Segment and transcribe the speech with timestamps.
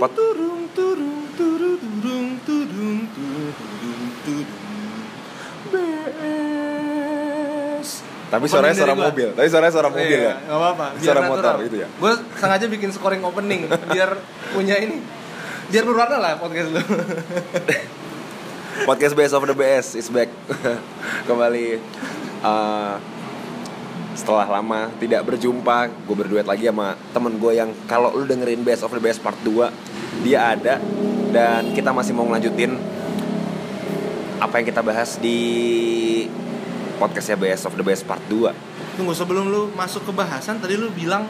[0.00, 1.76] Pot- turung turung turung
[2.40, 4.48] turung turung turung turung
[6.90, 7.88] BS
[8.30, 9.28] Tapi suaranya suara mobil.
[9.34, 10.34] Tapi suaranya suara mobil Iya, ya.
[10.40, 11.88] nggak apa-apa Suara motor gitu ya.
[11.90, 14.16] gue sengaja bikin scoring opening biar
[14.50, 15.02] punya ini
[15.68, 16.80] biar berwarna lah podcast lu
[18.80, 20.32] Podcast Best of the Best is back.
[21.28, 21.76] Kembali
[22.40, 22.94] eh,
[24.20, 28.84] setelah lama tidak berjumpa, gue berduet lagi sama temen gue yang kalau lu dengerin Best
[28.84, 29.72] of the Best part 2
[30.20, 30.76] dia ada
[31.32, 32.76] dan kita masih mau ngelanjutin
[34.36, 35.38] apa yang kita bahas di
[36.96, 38.52] podcastnya Best of the Best part 2
[38.96, 41.24] tunggu sebelum lu masuk ke bahasan tadi lu bilang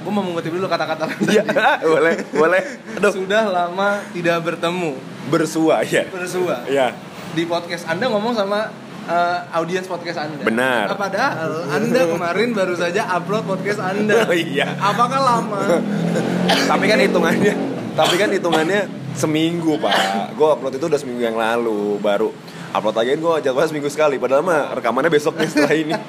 [0.00, 1.84] gue mau mengutip dulu kata-kata lu Iya, tadi.
[1.92, 2.62] boleh, boleh.
[2.96, 4.96] Aduh, sudah lama tidak bertemu
[5.28, 6.08] bersua ya.
[6.08, 6.96] bersua Ya.
[7.32, 8.72] di podcast anda ngomong sama
[9.06, 10.42] eh, audiens podcast anda.
[10.42, 10.92] Benar.
[10.92, 14.14] Nah, padahal anda kemarin baru saja upload podcast anda.
[14.26, 14.74] Oh, iya.
[14.82, 15.78] apakah lama?
[16.70, 18.84] Tapi kan hitungannya tapi kan hitungannya
[19.16, 19.96] seminggu pak.
[20.36, 21.96] Gue upload itu udah seminggu yang lalu.
[21.96, 22.28] Baru
[22.76, 24.20] upload lagi gue jadwalnya seminggu sekali.
[24.20, 25.96] Padahal mah rekamannya besoknya setelah ini.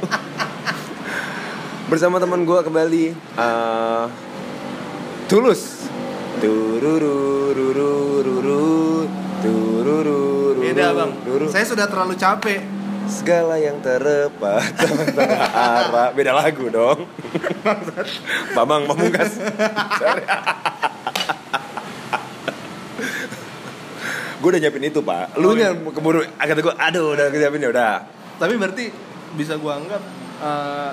[1.92, 4.06] Bersama teman gue kembali eh,
[5.32, 5.88] tulus.
[6.44, 9.08] Tururururururu
[9.42, 11.10] tururururu beda bang.
[11.50, 12.77] saya sudah terlalu capek
[13.08, 14.64] segala yang terlepas.
[15.56, 17.08] Arah beda lagu dong.
[18.56, 19.36] Bambang Pamungkas
[24.38, 25.34] gue udah nyiapin itu pak.
[25.36, 25.74] Lu Oh, iya.
[25.74, 27.94] nya keburu kata gue aduh udah nyiapin ya udah.
[28.38, 28.86] Tapi berarti
[29.34, 30.02] bisa gua anggap
[30.40, 30.92] eh,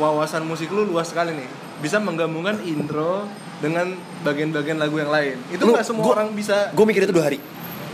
[0.00, 1.48] wawasan musik lu luas sekali nih.
[1.80, 3.28] Bisa menggabungkan intro
[3.60, 3.92] dengan
[4.24, 5.36] bagian-bagian lagu yang lain.
[5.52, 7.38] Itu nggak semua gua- orang bisa gue mikir itu dua hari.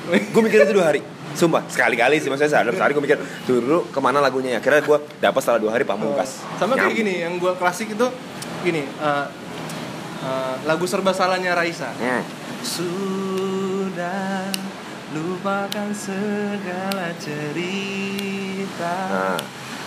[0.06, 1.02] Gue mikir itu dua hari
[1.36, 4.58] sumpah sekali-kali sih maksudnya sehari sehari gue mikir dulu ke mana lagunya ya?
[4.64, 6.42] Akhirnya gue dapat setelah dua hari pamungkas.
[6.56, 8.06] Sama kayak gini yang gua klasik itu
[8.64, 9.26] gini eh,
[10.24, 11.92] eh, lagu serba salahnya Raisa.
[12.00, 12.24] Hmm.
[12.64, 14.48] Sudah
[15.14, 17.76] lupakan segala cerita
[18.84, 19.40] Nah.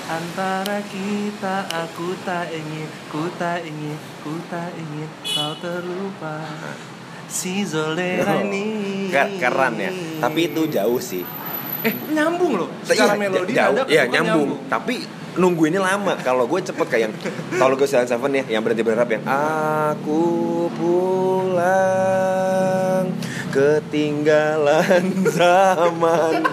[0.09, 1.69] Antara kita.
[1.69, 6.41] Aku tak ingin, ku tak ingin, ku tak ingin kau terlupa
[7.29, 8.65] Si Zolera ini
[9.07, 9.91] Ke- keren ya.
[10.19, 11.21] Tapi itu jauh sih.
[11.79, 12.69] Eh nyambung loh.
[12.81, 14.49] Secara Iya, melodi jauh, nada iya ketukan nyambung.
[14.67, 14.93] Tapi
[15.35, 16.17] nungguinnya lama.
[16.19, 17.13] Kalau gue cepet kayak yang
[17.55, 20.23] kalau gue Silent Seven ya, yang berhenti berharap yang aku
[21.79, 23.05] pulang
[23.49, 25.05] ketinggalan
[25.37, 26.43] zaman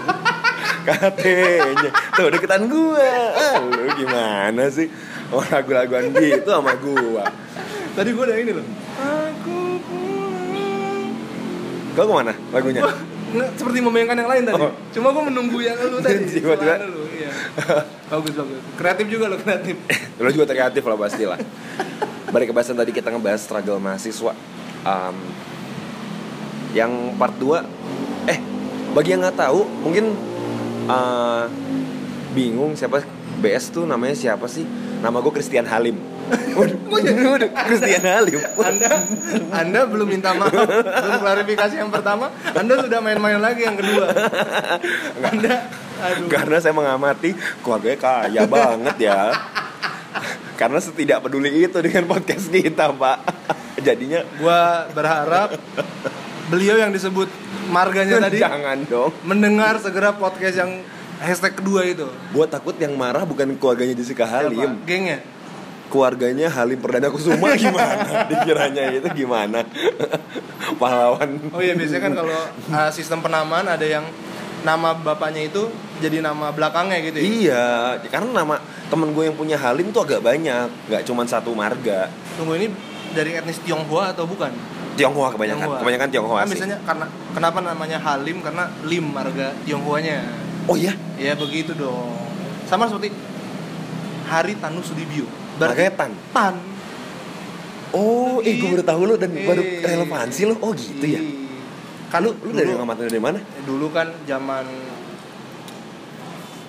[0.83, 1.89] katanya.
[2.13, 3.11] Tuh deketan gue.
[3.33, 4.87] Ah, lu gimana sih?
[5.27, 7.23] Oh lagu-laguan gitu sama gue.
[7.91, 8.63] Tadi gue udah ini loh.
[8.63, 9.26] Pulang
[11.97, 12.85] kau ke mana lagunya
[13.27, 14.63] Nggak, seperti membayangkan yang lain tadi.
[14.63, 14.71] Oh.
[14.95, 16.31] Cuma gue menunggu yang lu tadi.
[16.39, 16.79] Tiba-tiba.
[16.87, 17.27] Lu, iya.
[18.07, 18.63] bagus bagus.
[18.79, 19.75] Kreatif juga lo kreatif.
[20.23, 21.35] lo juga kreatif lah pasti lah
[22.27, 24.35] balik ke bahasan tadi kita ngebahas struggle mahasiswa
[24.83, 25.15] Am,
[26.75, 28.39] yang part 2 eh
[28.91, 30.11] bagi yang nggak tahu mungkin
[30.91, 31.43] eh,
[32.35, 33.03] bingung siapa
[33.39, 34.67] BS tuh namanya siapa sih
[34.99, 35.97] nama gue Christian Halim.
[36.57, 38.39] Waduh, Christian Halim.
[38.59, 38.89] Anda
[39.53, 44.09] Anda belum minta maaf, belum klarifikasi yang pertama, Anda sudah main-main lagi yang kedua.
[45.31, 45.69] Anda
[46.01, 46.27] aduh.
[46.27, 47.31] karena saya mengamati
[47.61, 49.31] keluarganya kaya banget ya.
[50.57, 53.17] Karena setidak peduli itu dengan podcast kita pak.
[53.77, 55.53] Jadinya Gua berharap
[56.49, 57.29] beliau yang disebut
[57.69, 59.11] marganya tadi jangan dong.
[59.27, 60.81] mendengar segera podcast yang
[61.19, 62.05] hashtag kedua itu.
[62.29, 64.85] Gue takut yang marah bukan keluarganya Jessica Halim, Siapa?
[64.85, 65.19] Gengnya.
[65.87, 68.27] keluarganya Halim Perdana Kusuma gimana?
[68.27, 69.63] Dikiranya itu gimana?
[70.81, 71.39] Pahlawan.
[71.49, 74.03] Oh iya biasanya kan kalau uh, sistem penamaan ada yang
[74.61, 77.23] nama bapaknya itu jadi nama belakangnya gitu ya.
[77.23, 77.65] Iya,
[78.09, 82.11] karena nama temen gue yang punya Halim tuh agak banyak, nggak cuma satu marga.
[82.35, 82.67] Tunggu ini
[83.15, 84.51] dari etnis Tionghoa atau bukan?
[84.97, 85.79] Tionghoa kebanyakan, Tionghoa.
[85.79, 86.53] kebanyakan Tionghoa Kan sih.
[86.57, 90.19] biasanya karena kenapa namanya Halim karena Lim marga Tionghoanya.
[90.67, 92.11] Oh iya, Ya begitu dong.
[92.65, 93.15] Sama seperti
[94.25, 95.23] Hari Tanu Sudibyo.
[95.57, 96.11] Makanya Tan.
[96.29, 96.55] Tan.
[97.89, 99.79] Oh, eh gue baru tahu lo dan baru Eh.
[99.81, 100.59] relevansi lo.
[100.59, 101.23] Oh gitu ya.
[102.07, 103.39] Kan Lu, lu dari dulu, ngamatan dari mana?
[103.63, 104.63] dulu kan zaman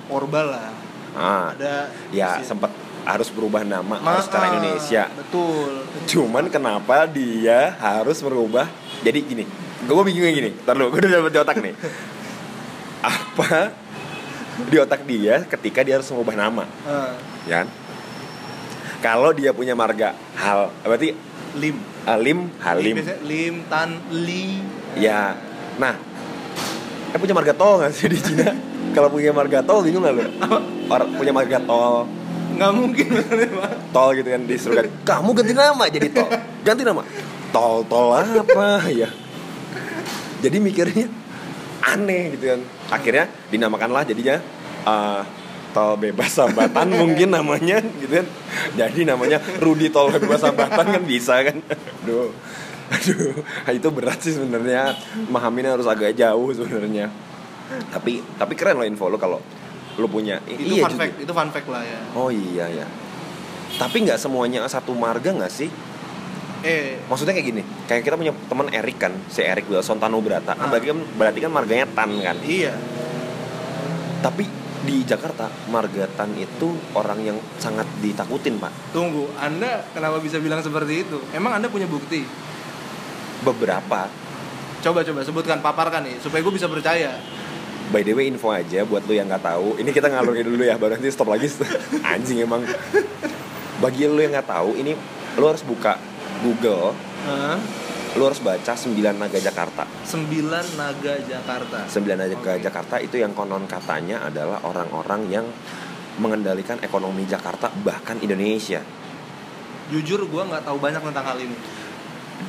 [0.09, 0.69] Orba lah.
[1.13, 2.71] Ah, Ada ya sempat
[3.03, 5.03] harus berubah nama Ma- harus secara ah, Indonesia.
[5.11, 5.73] Betul.
[6.07, 8.71] Cuman kenapa dia harus merubah?
[9.01, 9.45] Jadi gini,
[9.81, 10.51] gue bingungnya gini.
[10.57, 11.75] Ntar lu, gue udah dapet otak nih.
[13.05, 13.75] Apa
[14.67, 17.15] di otak dia ketika dia harus mengubah nama, Ah,
[17.45, 17.63] ya?
[17.63, 17.67] kan?
[18.99, 21.15] Kalau dia punya marga hal, berarti
[21.55, 21.79] Lim.
[22.03, 24.59] Alim, Halim, Biasanya Lim, Tan, Li.
[24.97, 25.37] ya.
[25.77, 25.95] Nah,
[27.09, 28.49] eh punya marga tol nggak sih di Cina?
[28.97, 30.25] Kalau punya marga tol bingung nggak lu?
[30.89, 32.09] Orang punya marga tol,
[32.57, 33.07] nggak mungkin
[33.93, 34.91] tol gitu kan disuruh ganti.
[35.05, 36.29] Kamu ganti nama jadi tol,
[36.65, 37.03] ganti nama.
[37.49, 39.09] tol tol apa ya
[40.39, 41.09] jadi mikirnya
[41.95, 42.61] aneh gitu kan.
[42.93, 44.37] Akhirnya dinamakanlah jadinya
[44.85, 45.23] uh,
[45.73, 48.27] tol bebas sambatan mungkin namanya gitu kan.
[48.77, 51.57] Jadi namanya Rudi tol bebas sambatan kan bisa kan.
[52.05, 52.33] Aduh
[52.89, 53.41] aduh.
[53.73, 54.97] Itu berat sih sebenarnya.
[55.29, 57.13] Memahaminya harus agak jauh sebenarnya.
[57.93, 59.41] Tapi tapi keren loh info lo kalau
[59.99, 60.41] lo punya.
[60.49, 61.01] I- itu iya fun juga.
[61.05, 62.01] fact itu fun fact lah ya.
[62.17, 62.87] Oh iya ya
[63.77, 65.69] tapi nggak semuanya satu marga nggak sih
[66.61, 66.99] eh.
[67.07, 70.67] Maksudnya kayak gini kayak kita punya teman Erik kan si Erik Wilson Tanu Brata kan
[70.67, 70.71] Ah.
[70.71, 72.37] berarti kan berarti kan marganya Tan kan?
[72.43, 72.75] Iya.
[74.19, 74.45] Tapi
[74.79, 78.71] di Jakarta marga Tan itu orang yang sangat ditakutin pak.
[78.91, 81.19] Tunggu anda kenapa bisa bilang seperti itu?
[81.31, 82.23] Emang anda punya bukti?
[83.43, 84.11] Beberapa.
[84.79, 87.19] Coba coba sebutkan paparkan nih supaya gue bisa percaya.
[87.89, 89.81] By the way info aja buat lu yang nggak tahu.
[89.81, 91.49] Ini kita ngalurin dulu ya baru nanti stop lagi.
[92.15, 92.63] Anjing emang.
[93.79, 94.93] Bagi lu yang nggak tahu ini
[95.39, 95.95] lu harus buka
[96.43, 96.95] Google
[97.27, 97.59] Hah?
[98.17, 99.85] lu harus baca 9 naga Jakarta.
[100.03, 101.87] Sembilan naga Jakarta.
[101.87, 102.63] 9 naga Oke.
[102.65, 105.47] Jakarta itu yang konon katanya adalah orang-orang yang
[106.19, 108.83] mengendalikan ekonomi Jakarta bahkan Indonesia.
[109.93, 111.57] Jujur gue nggak tahu banyak tentang hal ini.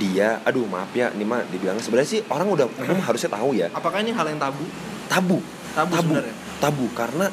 [0.01, 3.67] Dia aduh maaf ya ini mah dibilang sebenarnya sih orang udah umum harusnya tahu ya.
[3.69, 4.65] Apakah ini hal yang tabu?
[5.05, 5.37] Tabu.
[5.69, 6.35] Tabu, sebenarnya?
[6.57, 7.25] Tabu karena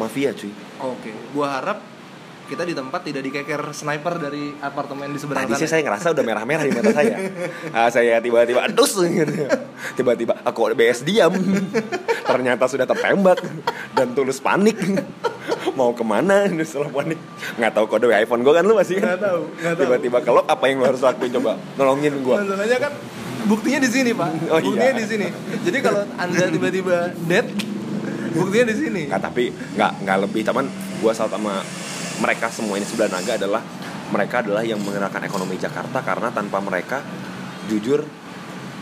[0.00, 0.52] mafia cuy.
[0.80, 1.91] Oke gue harap
[2.52, 5.62] kita di tempat tidak dikeker sniper dari apartemen di seberang tadi sana.
[5.64, 7.16] sih saya ngerasa udah merah-merah di mata saya.
[7.72, 9.48] Ah, saya tiba-tiba adus gitu.
[9.96, 11.32] Tiba-tiba aku BS diam?
[12.28, 13.40] Ternyata sudah tertembak
[13.96, 14.76] dan tulus panik.
[15.72, 16.44] Mau ke mana?
[16.44, 17.16] Ini setelah panik.
[17.56, 19.16] Nggak tahu kode iPhone gue kan lu masih kan?
[19.16, 19.82] Nggak tahu, nggak tahu.
[19.88, 21.32] tiba-tiba kelop apa yang lu harus lakuin?
[21.32, 22.92] Coba nolongin gue Masalahnya kan
[23.48, 24.30] buktinya di sini pak.
[24.52, 25.00] Oh, buktinya iya.
[25.00, 25.26] di sini.
[25.64, 27.46] Jadi kalau anda tiba-tiba dead
[28.36, 29.02] buktinya di sini.
[29.08, 29.44] Nggak tapi
[29.80, 30.68] nggak nggak lebih teman
[31.00, 31.64] gue salut sama
[32.22, 33.62] mereka semua ini sebelah naga adalah
[34.14, 37.02] mereka adalah yang menggerakkan ekonomi Jakarta karena tanpa mereka
[37.66, 38.06] jujur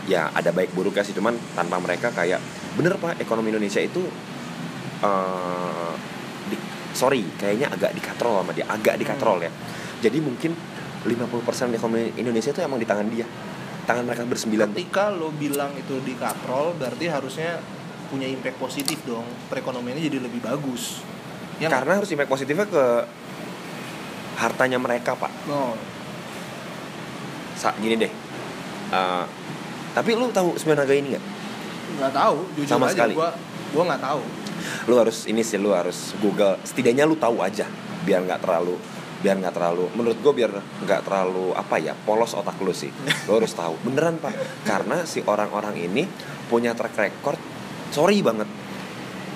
[0.05, 1.17] ya ada baik buruknya sih.
[1.17, 2.37] Cuman tanpa mereka kayak
[2.77, 4.05] bener pak ekonomi Indonesia itu
[5.01, 5.93] eh,
[6.53, 9.51] di- sorry kayaknya agak dikatrol sama dia agak dikatrol ya.
[10.05, 10.53] Jadi mungkin
[11.01, 13.25] 50% ekonomi Indonesia itu emang di tangan dia
[13.89, 14.77] tangan mereka bersembilan.
[14.77, 17.57] Ketika lo bilang itu di katrol berarti harusnya
[18.13, 19.25] punya impact positif dong.
[19.49, 21.01] Perekonomiannya jadi lebih bagus.
[21.57, 22.85] Ya karena harus impact positifnya ke
[24.41, 25.29] hartanya mereka pak.
[25.45, 25.77] No
[27.53, 28.11] Sa gini deh.
[28.91, 29.25] Eh,
[29.93, 31.25] tapi lu tahu sembilan naga ini nggak?
[32.01, 33.13] Nggak tahu jujur Sama aja sekali.
[33.13, 33.29] gua
[33.71, 34.21] gua nggak tahu.
[34.89, 36.57] Lu harus ini sih lu harus google.
[36.65, 37.69] Setidaknya lu tahu aja
[38.01, 38.75] biar nggak terlalu
[39.21, 40.49] biar nggak terlalu menurut gue biar
[40.81, 42.89] nggak terlalu apa ya polos otak lu sih.
[43.29, 43.77] Lu harus tahu.
[43.85, 44.33] Beneran pak.
[44.65, 46.09] Karena si orang-orang ini
[46.49, 47.37] punya track record
[47.93, 48.49] sorry banget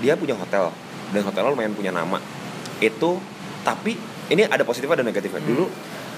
[0.02, 0.74] dia punya hotel.
[1.14, 2.18] Dan hotelnya lumayan punya nama.
[2.82, 3.22] Itu
[3.62, 3.94] tapi
[4.30, 5.42] ini ada positifnya dan negatifnya.
[5.42, 5.50] Hmm.
[5.50, 5.66] dulu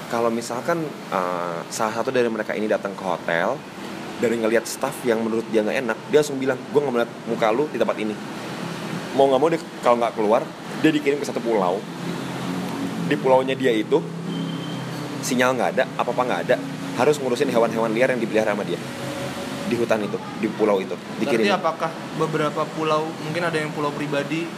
[0.08, 0.80] kalau misalkan
[1.12, 3.60] uh, salah satu dari mereka ini datang ke hotel
[4.18, 7.48] dari ngelihat staff yang menurut dia nggak enak dia langsung bilang gue nggak melihat muka
[7.52, 8.16] lu di tempat ini.
[9.14, 10.42] Mau nggak mau dia kalau nggak keluar
[10.80, 11.78] dia dikirim ke satu pulau.
[13.08, 14.00] Di pulaunya dia itu
[15.20, 16.56] sinyal nggak ada apa apa nggak ada
[16.98, 18.80] harus ngurusin hewan-hewan liar yang dipelihara sama dia.
[19.68, 23.92] Di hutan itu di pulau itu berarti dikirim apakah beberapa pulau mungkin ada yang pulau
[23.92, 24.48] pribadi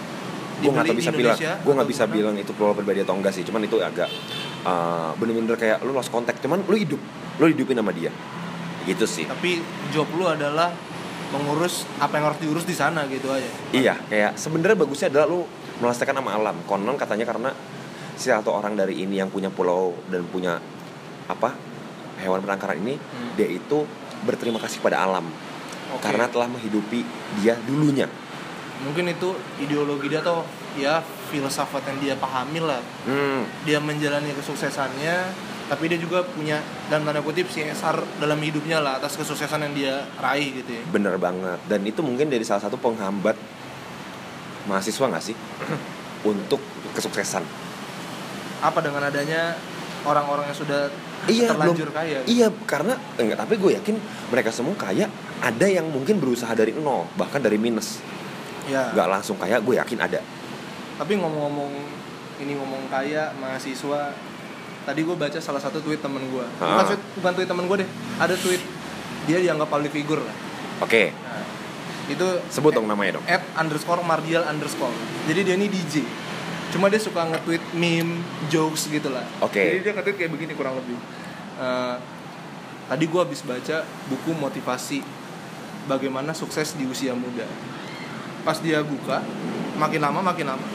[0.60, 3.64] gue nggak bisa bilang gue nggak bisa bilang itu pulau pribadi atau enggak sih cuman
[3.64, 4.08] itu agak
[4.62, 7.00] uh, bener-bener kayak lu lost contact cuman lu hidup
[7.40, 8.12] lu hidupin sama dia
[8.84, 10.72] gitu sih tapi job lu adalah
[11.31, 15.46] mengurus apa yang harus diurus di sana gitu aja Iya, kayak sebenarnya bagusnya adalah lu
[15.79, 16.58] melestarikan sama alam.
[16.67, 17.55] Konon katanya karena
[18.19, 20.58] si satu orang dari ini yang punya pulau dan punya
[21.24, 21.55] apa
[22.19, 23.31] hewan penangkaran ini, Hmm.
[23.38, 23.86] dia itu
[24.26, 25.31] berterima kasih pada alam
[25.94, 26.02] Oke.
[26.02, 27.06] karena telah menghidupi
[27.38, 28.10] dia dulunya.
[28.81, 30.41] Mungkin itu ideologi dia atau
[30.72, 35.17] ya filsafat yang dia pahami lah Hmm, dia menjalani kesuksesannya
[35.67, 39.94] tapi dia juga punya dalam tanda kutip CSR dalam hidupnya lah atas kesuksesan yang dia
[40.17, 41.63] raih gitu ya bener banget.
[41.65, 43.39] Dan itu mungkin dari salah satu penghambat
[44.67, 45.37] mahasiswa nggak sih
[46.27, 46.58] untuk
[46.93, 47.44] kesuksesan.
[48.60, 49.56] apa dengan adanya
[50.03, 50.93] orang-orang yang sudah
[51.29, 52.32] Iya, terlanjur belum- kaya gitu.
[52.32, 53.39] Iya, karena enggak.
[53.39, 53.96] Tapi gue yakin
[54.29, 55.05] mereka semua kaya.
[55.39, 58.01] Ada yang mungkin berusaha dari nol, bahkan dari minus.
[58.70, 58.94] Ya.
[58.94, 60.20] Nggak langsung kaya gue yakin ada.
[60.96, 61.72] Tapi ngomong-ngomong
[62.41, 64.15] ini ngomong kaya mahasiswa
[64.81, 67.91] tadi gue baca salah satu tweet temen gue bukan tweet bukan tweet temen gue deh
[68.17, 68.62] ada tweet
[69.29, 70.36] dia dianggap public figure lah.
[70.81, 71.12] Oke.
[71.12, 71.44] Nah,
[72.08, 73.24] itu sebut dong namanya dong.
[73.29, 74.91] at underscore mardial underscore.
[75.29, 76.03] Jadi dia ini DJ
[76.70, 79.27] cuma dia suka nge-tweet meme jokes gitu lah.
[79.43, 79.58] Oke.
[79.58, 80.96] jadi dia nge-tweet kayak begini kurang lebih.
[81.60, 81.96] Eh,
[82.89, 85.03] tadi gue habis baca buku motivasi
[85.86, 87.44] bagaimana sukses di usia muda
[88.43, 89.23] pas dia buka
[89.77, 90.67] makin lama makin lama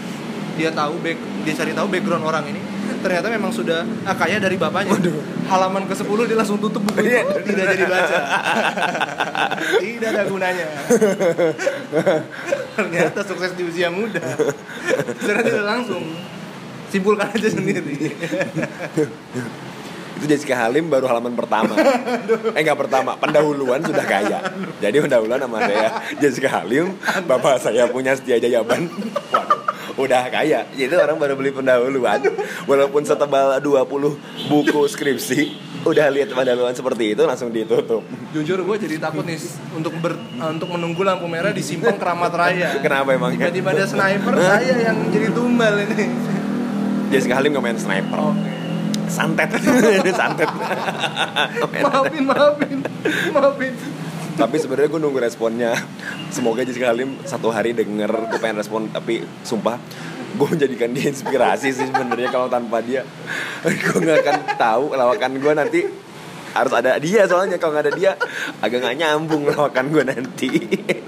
[0.56, 2.62] dia tahu back dia cari tahu background orang ini
[3.06, 4.98] ternyata memang sudah ah, kaya dari bapaknya.
[5.46, 7.14] Halaman ke-10 dia langsung tutup buku itu.
[7.14, 7.24] Iya.
[7.46, 8.18] tidak jadi baca.
[9.86, 10.68] tidak ada gunanya.
[12.74, 14.26] ternyata sukses di usia muda.
[15.22, 16.02] Ternyata tidak langsung
[16.90, 18.10] simpulkan aja sendiri.
[20.16, 21.76] Itu Jessica Halim baru halaman pertama.
[22.56, 24.40] eh nggak pertama, pendahuluan sudah kaya.
[24.80, 25.90] Jadi pendahuluan sama saya
[26.24, 26.96] Jessica Halim,
[27.28, 28.88] bapak saya punya Setia Jayaban.
[29.36, 29.66] Waduh,
[30.00, 30.68] udah kaya.
[30.72, 32.20] Jadi orang baru beli pendahuluan.
[32.64, 35.40] Walaupun setebal 20 buku skripsi,
[35.84, 38.04] udah lihat pendahuluan seperti itu langsung ditutup.
[38.32, 39.40] Jujur gue jadi takut nih
[39.76, 42.80] untuk ber, untuk menunggu lampu merah di simpang Keramat Raya.
[42.80, 43.36] Kenapa emang?
[43.36, 46.08] Tiba-tiba ada sniper, saya yang jadi tumbal ini.
[47.14, 48.18] Jessica Halim nggak main sniper.
[48.18, 48.55] Oke.
[49.08, 49.50] Santet.
[50.20, 50.50] Santet.
[51.82, 52.80] Maafin, maafin,
[53.34, 53.74] maafin.
[54.36, 55.72] tapi sebenarnya gue nunggu responnya
[56.28, 59.80] semoga Jessica Halim satu hari denger gue pengen respon tapi sumpah
[60.36, 63.08] gue menjadikan dia inspirasi sih sebenarnya kalau tanpa dia
[63.64, 65.82] gue nggak akan tahu lawakan gue nanti
[66.56, 68.12] harus ada dia soalnya kalau nggak ada dia
[68.64, 70.50] agak nggak nyambung lawakan gue nanti.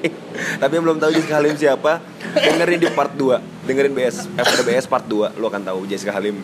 [0.62, 2.04] Tapi yang belum tahu Jessica Halim siapa.
[2.36, 6.40] Dengerin di part 2 dengerin BS FDBS part 2 lu akan tahu Jessica Halim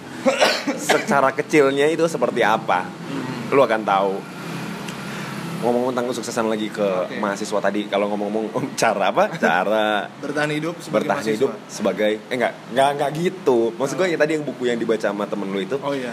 [0.75, 2.88] secara kecilnya itu seperti apa.
[3.51, 4.13] Lu akan tahu.
[5.60, 7.24] Ngomong tentang kesuksesan lagi ke Oke.
[7.24, 9.31] mahasiswa tadi kalau ngomong-ngomong om, cara apa?
[9.33, 11.38] Cara Bertahan hidup sebagai bertahan mahasiswa.
[11.39, 13.72] hidup sebagai eh enggak enggak enggak gitu.
[13.72, 16.12] Maksud gue ya tadi yang buku yang dibaca sama temen lu itu Oh iya.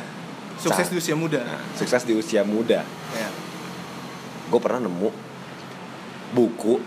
[0.61, 1.41] Sukses di usia muda.
[1.41, 2.85] nah, sukses di usia muda.
[3.17, 3.29] Ya.
[4.51, 5.09] gue pernah nemu
[6.35, 6.83] buku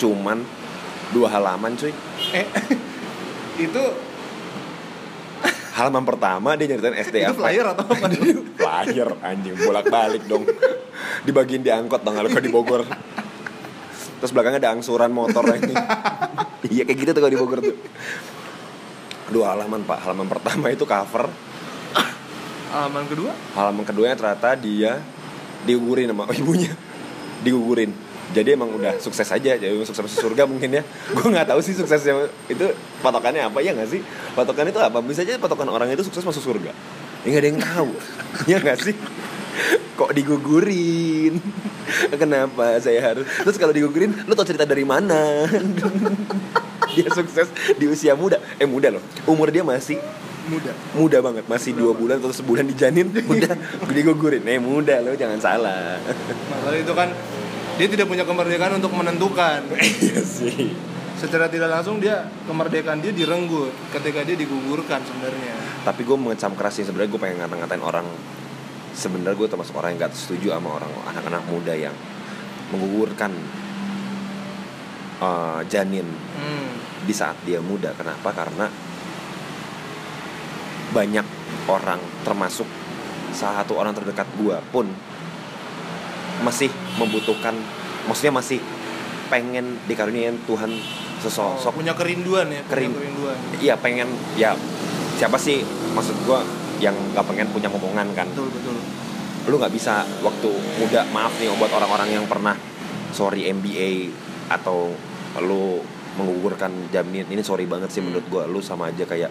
[0.00, 0.40] cuman
[1.12, 1.92] dua halaman cuy.
[2.32, 2.46] Eh,
[3.68, 3.82] itu
[5.76, 8.06] halaman pertama dia nyeritain SD itu apa flyer atau apa?
[8.56, 9.54] flyer anjing.
[9.60, 10.48] Bolak balik dong.
[11.28, 12.88] Dibagiin di angkot dong kalau di Bogor.
[14.24, 15.74] Terus belakangnya ada angsuran motor ini
[16.70, 17.76] iya kayak gitu tuh kalau di Bogor tuh.
[19.28, 20.00] Dua halaman pak.
[20.00, 21.51] Halaman pertama itu cover
[22.72, 23.32] Halaman kedua?
[23.52, 24.96] halaman keduanya ternyata dia
[25.68, 26.72] digugurin sama ibunya.
[27.44, 27.92] Digugurin.
[28.32, 29.60] Jadi emang udah sukses aja.
[29.60, 30.82] Jadi sukses masuk surga mungkin ya.
[31.16, 32.32] Gue nggak tahu sih suksesnya.
[32.48, 32.72] Itu
[33.04, 34.00] patokannya apa ya nggak sih?
[34.32, 35.04] Patokan itu apa?
[35.04, 36.72] Bisa aja patokan orang itu sukses masuk surga.
[37.22, 37.90] Ya nggak ada yang tahu.
[38.50, 38.96] Ya nggak sih?
[40.00, 41.36] Kok digugurin?
[42.16, 43.28] Kenapa saya harus?
[43.28, 45.44] Terus kalau digugurin lu tau cerita dari mana?
[46.96, 48.40] Dia sukses di usia muda.
[48.56, 49.04] Eh muda loh.
[49.28, 50.00] Umur dia masih
[50.42, 50.72] Muda.
[50.92, 53.54] muda banget masih dua bulan atau sebulan dijanin udah
[53.88, 56.02] digugurin eh muda lo jangan salah
[56.48, 57.08] Masalah itu kan
[57.72, 59.64] dia tidak punya kemerdekaan untuk menentukan.
[60.02, 60.74] iya sih
[61.14, 65.54] Secara tidak langsung dia kemerdekaan dia direnggut ketika dia digugurkan sebenarnya.
[65.82, 68.06] tapi gue mengecam keras sih sebenarnya gue pengen ngata-ngatain orang
[68.92, 71.94] sebenarnya gue termasuk orang yang gak setuju sama orang anak-anak muda yang
[72.68, 73.30] menggugurkan
[75.18, 76.70] eh, janin Hmm.
[77.02, 78.66] di saat dia muda kenapa karena
[80.92, 81.24] banyak
[81.66, 82.68] orang termasuk
[83.32, 84.88] salah satu orang terdekat gua pun
[86.42, 87.54] masih membutuhkan
[88.04, 88.58] maksudnya masih
[89.28, 90.72] pengen dikaruniain Tuhan
[91.22, 93.38] Oh, sesosok punya kerinduan ya, punya Kerin- kerinduan.
[93.56, 94.58] iya pengen ya
[95.14, 95.62] siapa sih
[95.94, 96.42] maksud gua
[96.82, 98.74] yang gak pengen punya ngomongan kan Betul, betul.
[99.46, 102.58] lu nggak bisa waktu muda maaf nih buat orang-orang yang pernah
[103.14, 104.10] sorry MBA
[104.50, 104.90] atau
[105.38, 105.78] lu
[106.12, 108.10] menggugurkan janin ini sorry banget sih Hmm.
[108.10, 109.30] menurut gua lu sama aja kayak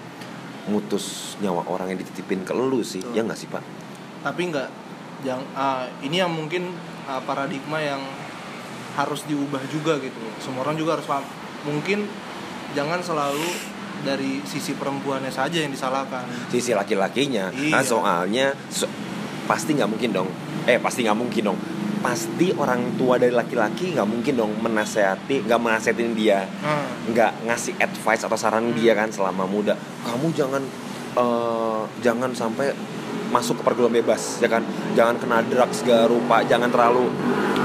[0.66, 3.18] mutus nyawa orang yang dititipin ke lu sih Betul.
[3.18, 3.64] ya nggak sih pak
[4.22, 4.70] Tapi enggak
[5.22, 6.70] yang ah, ini yang mungkin
[7.06, 8.02] ah, paradigma yang
[8.92, 10.20] harus diubah juga gitu.
[10.38, 11.24] Semua orang juga harus paham.
[11.64, 12.06] Mungkin
[12.74, 13.46] jangan selalu
[14.02, 16.26] dari sisi perempuannya saja yang disalahkan.
[16.50, 17.70] sisi laki-lakinya Iya.
[17.70, 18.90] nah soalnya so-
[19.46, 20.30] pasti nggak mungkin dong
[20.66, 21.58] eh pasti nggak mungkin dong
[22.02, 26.44] pasti orang tua dari laki-laki nggak mungkin dong menasehati nggak menasehatin dia.
[26.66, 28.76] Nah, nggak ngasih advice atau saran Hmm.
[28.76, 29.78] dia kan selama muda.
[30.04, 30.66] Kamu jangan
[31.16, 32.74] eh, jangan sampai
[33.32, 34.66] masuk ke pergaulan bebas ya kan?
[34.98, 36.42] Jangan kena drugs segala rupa.
[36.42, 37.06] Jangan terlalu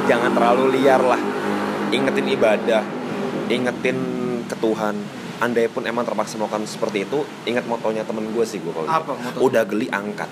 [0.07, 1.21] jangan terlalu liar lah.
[1.90, 2.85] Ingetin ibadah.
[3.49, 3.99] Ingetin
[4.47, 4.95] ke Tuhan.
[5.37, 9.45] Andai pun emang terpaksa melakukan seperti itu ingat motonya temen gue sih gue kalau gitu.
[9.45, 10.28] udah geli angkat.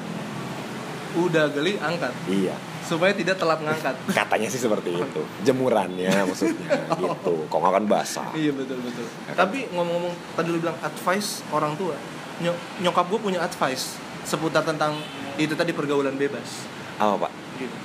[1.12, 2.12] Udah geli angkat?
[2.24, 3.96] Iya supaya tidak telat ngangkat.
[4.18, 9.06] katanya sih seperti itu jemurannya maksudnya gitu kok nggak kan basah iya betul betul.
[9.24, 9.48] Ya kan?
[9.48, 11.96] Tapi ngomong-ngomong tadi lu bilang advice orang tua.
[12.36, 14.98] Ny- nyokap gue punya advice seputar tentang
[15.36, 16.68] itu tadi pergaulan bebas.
[16.94, 17.76] apa pak Gitu.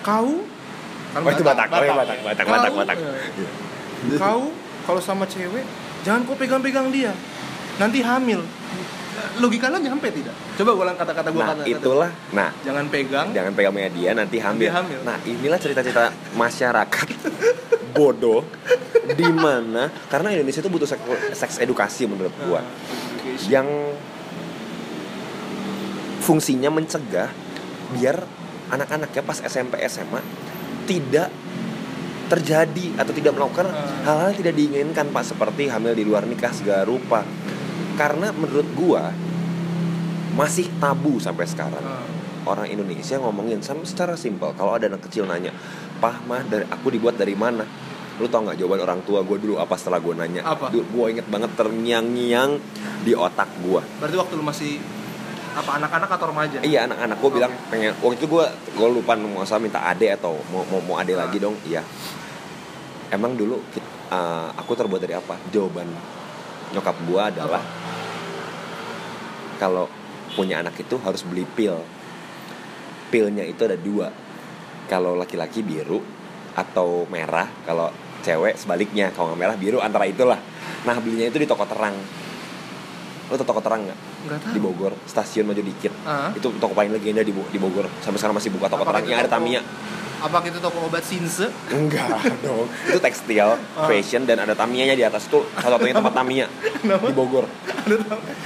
[0.00, 0.30] Kau
[1.10, 1.94] kan oh itu batak oh iya ya.
[1.96, 3.10] batak batak Kau, batak batak ya.
[4.16, 4.42] Kau
[4.84, 5.64] kalau sama cewek
[6.02, 7.10] jangan kau pegang-pegang dia.
[7.76, 8.40] Nanti hamil.
[9.36, 10.32] Logika lo nyampe tidak?
[10.56, 13.26] Coba gue ulang kata-kata gue nah kata, itulah nah Jangan pegang.
[13.30, 14.64] jangan pegang punya dia nanti hamil.
[14.64, 14.98] Nanti hamil.
[15.02, 17.06] Nah inilah cerita-cerita masyarakat
[17.96, 18.44] bodoh
[19.06, 20.88] di mana karena Indonesia itu butuh
[21.32, 23.68] seks, edukasi menurut gua Nah, yang
[26.18, 27.30] fungsinya mencegah
[27.92, 28.16] biar
[28.68, 30.20] anak-anaknya pas SMP SMA
[30.84, 31.30] tidak
[32.26, 34.02] terjadi atau tidak melakukan Hmm.
[34.02, 37.22] hal-hal yang tidak diinginkan pak seperti hamil di luar nikah segala rupa
[37.96, 39.10] karena menurut gua
[40.36, 41.80] masih tabu sampai sekarang.
[41.82, 42.04] Ah.
[42.46, 44.54] orang Indonesia ngomongin sama secara simpel.
[44.54, 45.50] Kalau ada anak kecil nanya
[45.98, 47.66] pah mah dari aku dibuat dari mana?
[48.22, 50.46] Lu tau nggak jawaban orang tua gue dulu apa setelah gue nanya?
[50.46, 50.70] Apa?
[50.70, 52.62] gue inget banget terngiang-ngiang
[53.02, 54.78] di otak gue berarti waktu lu masih
[55.56, 56.58] apa anak-anak atau remaja?
[56.62, 57.16] Iya anak-anak.
[57.18, 58.44] Gue bilang pengen waktu itu gue
[58.78, 61.58] gue lupa mau usah minta ade atau mau mau, mau ade lagi dong.
[61.66, 61.82] Iya.
[63.10, 65.34] Emang dulu kit- uh, aku terbuat dari apa?
[65.50, 65.90] Jawaban
[66.70, 67.62] nyokap gue adalah
[69.56, 69.88] kalau
[70.32, 71.76] punya anak itu harus beli pil.
[73.06, 74.10] Pilnya itu ada dua.
[74.86, 75.98] Kalau laki-laki biru
[76.52, 79.10] atau merah kalau cewek sebaliknya.
[79.10, 80.38] Kalau nggak merah biru antara itulah.
[80.84, 81.94] Nah belinya itu di toko terang.
[83.26, 83.98] Lo tau toko terang nggak?
[84.50, 85.90] Di Bogor stasiun maju dikit.
[86.02, 86.30] Ah.
[86.30, 87.86] itu toko paling legenda di, di Bogor.
[87.98, 89.10] Sampai sekarang masih buka toko Apakah terang.
[89.10, 89.62] yang ada Tamiya.
[90.16, 91.44] apa itu toko obat sinse?
[91.68, 92.66] Enggak dong.
[92.88, 93.86] Itu tekstil Ah.
[93.86, 95.44] fashion dan ada Tamiya di atas tuh.
[95.56, 96.46] Satu-satunya tempat Tamiya
[97.06, 97.46] di Bogor.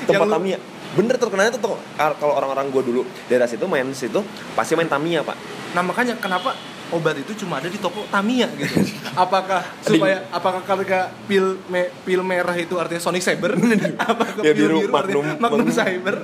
[0.04, 0.58] Tempat Tamiya
[0.90, 4.20] bener terkenalnya tuh kalau orang-orang gue dulu daerah situ main situ
[4.52, 5.38] pasti main Tamiya pak
[5.70, 6.50] Nah makanya kenapa
[6.90, 8.74] obat itu cuma ada di toko Tamiya gitu?
[9.14, 13.54] Apakah supaya apakah ketika pil me- pil merah itu artinya Sonic Saber?
[14.02, 15.70] apakah Ya, pil biru, biru, Magnum- artinya Magnum Magnum.
[15.70, 16.16] Cyber?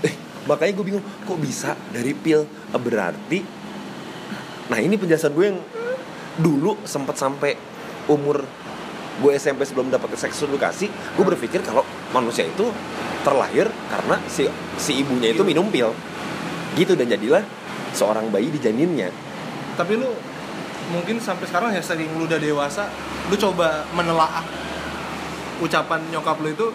[0.00, 3.40] Eh, makanya gue bingung kok bisa dari pil eh, berarti
[4.68, 5.60] nah ini penjelasan gue yang
[6.36, 7.52] dulu sempat sampai
[8.06, 8.44] umur
[9.18, 12.68] gue SMP sebelum dapat seks edukasi gue berpikir kalau manusia itu
[13.20, 14.46] terlahir karena si
[14.76, 15.90] si ibunya itu minum pil
[16.74, 17.42] gitu dan jadilah
[17.90, 19.10] seorang bayi di janinnya
[19.74, 20.10] Tapi lu
[20.88, 22.88] mungkin sampai sekarang ya sering lu udah dewasa,
[23.26, 24.42] lu coba menelaah
[25.58, 26.66] ucapan nyokap lu itu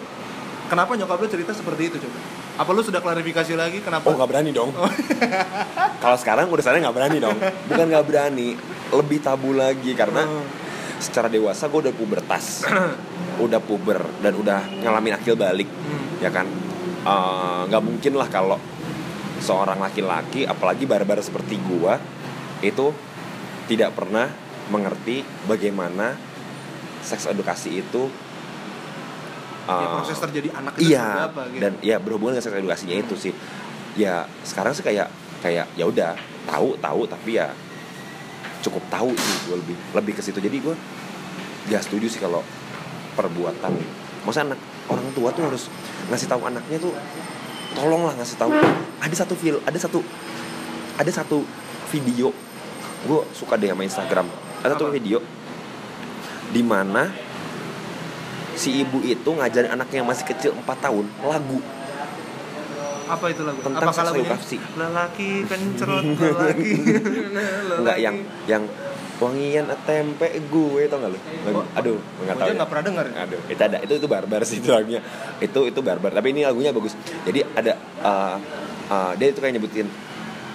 [0.66, 2.18] kenapa nyokap lu cerita seperti itu coba?
[2.54, 4.06] Apa lu sudah klarifikasi lagi kenapa?
[4.06, 4.70] oh nggak berani dong
[6.02, 7.34] kalau sekarang udah sana nggak berani dong
[7.66, 8.48] bukan nggak berani
[8.90, 10.46] lebih tabu lagi karena Hmm.
[10.96, 12.62] secara dewasa gue udah pubertas
[13.44, 16.03] udah puber dan udah ngalamin akil balik Hmm.
[16.22, 16.46] Ya kan?
[17.04, 18.56] Eh, nggak mungkin lah kalau
[19.44, 22.00] seorang laki-laki apalagi barbar seperti gua
[22.64, 22.96] itu
[23.68, 24.32] tidak pernah
[24.72, 26.16] mengerti bagaimana
[27.04, 28.08] seks edukasi itu
[29.68, 31.60] ya, eh, proses terjadi anak itu iya apa gitu.
[31.60, 33.34] dan ya berhubungan dengan seks edukasinya itu sih.
[34.00, 35.12] Ya sekarang sih kayak
[35.44, 36.16] kayak ya udah
[36.48, 37.52] tahu tahu tapi ya
[38.64, 40.40] cukup tahu sih gue lebih lebih ke situ.
[40.40, 40.72] Jadi gue
[41.68, 42.40] gak setuju sih kalau
[43.12, 43.76] perbuatan
[44.24, 44.56] masa anak
[44.88, 45.68] orang tua tuh harus
[46.12, 46.92] ngasih tahu anaknya tuh
[47.74, 48.50] tolonglah ngasih tahu
[49.00, 50.00] ada satu film ada satu
[51.00, 51.42] ada satu
[51.90, 52.30] video
[53.04, 54.26] gue suka deh sama Instagram
[54.64, 55.20] ada satu video
[56.54, 57.10] di mana
[58.54, 61.58] si ibu itu ngajarin anaknya yang masih kecil 4 tahun lagu
[63.04, 63.60] apa itu lagu?
[63.60, 64.32] Tentang Apakah seks lagunya?
[64.32, 64.56] edukasi.
[64.80, 66.72] Lelaki pencerot lelaki.
[67.84, 68.16] enggak yang
[68.48, 68.62] yang
[69.22, 71.18] wangian tempe gue tau gak lu?
[71.46, 73.06] Lagu Oh, aduh nggak tahu Gue nggak pernah dengar.
[73.14, 75.00] aduh itu ada itu itu barbar sih itu lagunya.
[75.38, 76.98] Itu itu barbar tapi ini lagunya bagus.
[77.22, 78.36] Jadi ada uh,
[78.90, 79.86] uh, dia itu kayak nyebutin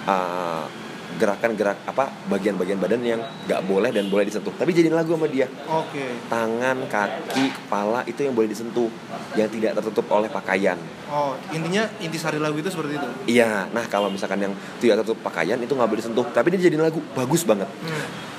[0.04, 0.64] uh,
[1.10, 4.54] gerakan-gerak apa bagian-bagian badan yang nggak boleh dan boleh disentuh.
[4.56, 5.50] Tapi jadiin lagu sama dia.
[5.68, 6.04] Oke.
[6.30, 8.88] tangan kaki kepala itu yang boleh disentuh
[9.36, 10.78] yang tidak tertutup oleh pakaian.
[11.10, 13.08] Oh, intinya intisari lagu itu seperti itu.
[13.26, 13.66] iya.
[13.74, 16.24] Nah kalau misalkan yang tidak tertutup pakaian itu nggak boleh disentuh.
[16.30, 17.68] Tapi dia jadiin lagu bagus banget.
[17.68, 18.29] Hmm.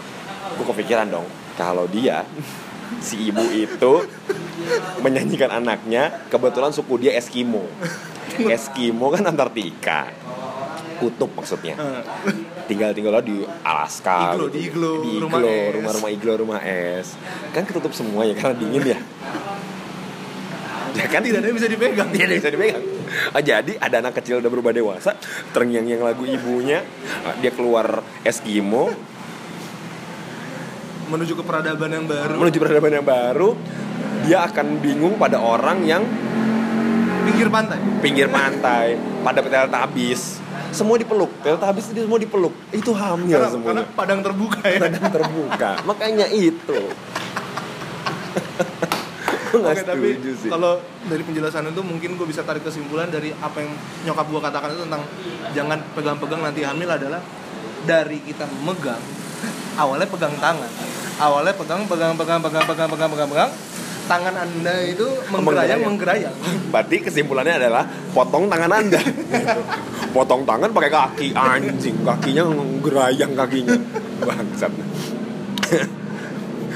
[0.58, 1.28] Gue kepikiran dong.
[1.56, 2.24] Kalau dia
[3.00, 3.94] si ibu itu
[5.00, 7.64] menyanyikan anaknya kebetulan suku dia Eskimo.
[8.38, 10.12] Eskimo kan Antartika.
[11.00, 11.76] Kutub maksudnya.
[12.70, 14.54] Tinggal tinggal di Alaska Iglo, gitu.
[14.54, 15.74] di iglo, di rumah iglo, es.
[15.76, 17.08] rumah-rumah iglo rumah es
[17.52, 19.00] kan ketutup semua ya karena dingin ya.
[20.92, 22.08] Ya kan tidak ada yang bisa dipegang.
[22.12, 22.84] tidak ada yang bisa dipegang.
[23.36, 25.16] Ah, jadi ada anak kecil udah berubah dewasa
[25.52, 26.84] terngiang-ngiang lagu ibunya.
[27.44, 28.92] Dia keluar Eskimo
[31.12, 32.36] Menuju ke peradaban yang baru.
[32.40, 33.50] menuju peradaban yang baru
[34.24, 36.04] dia akan bingung pada orang yang
[37.22, 37.78] Pinggir pantai.
[38.02, 42.54] pinggir pantai pada Teletubbies semua dipeluk Teletubbies itu semua dipeluk.
[42.72, 44.80] Itu hamil Karena, karena semuanya padang terbuka ya.
[44.80, 45.72] Padang terbuka.
[45.90, 46.80] Makanya itu.
[49.52, 50.16] Oke, tapi
[50.48, 50.80] kalau
[51.12, 53.72] dari penjelasan itu mungkin gue bisa tarik kesimpulan dari apa yang
[54.08, 55.04] nyokap gue katakan itu tentang
[55.52, 57.20] jangan pegang-pegang nanti hamil adalah
[57.84, 59.04] dari kita megang
[59.76, 60.72] awalnya pegang tangan
[61.22, 63.52] awalnya pegang pegang pegang pegang pegang pegang pegang pegang.
[64.10, 66.36] Tangan anda itu menggerayang menggerayang.
[66.74, 69.00] berarti kesimpulannya adalah potong tangan anda.
[70.12, 71.96] Potong tangan pakai kaki anjing.
[72.04, 72.44] Kakinya
[72.84, 73.78] gerayang kakinya.
[74.20, 74.74] Bangsat.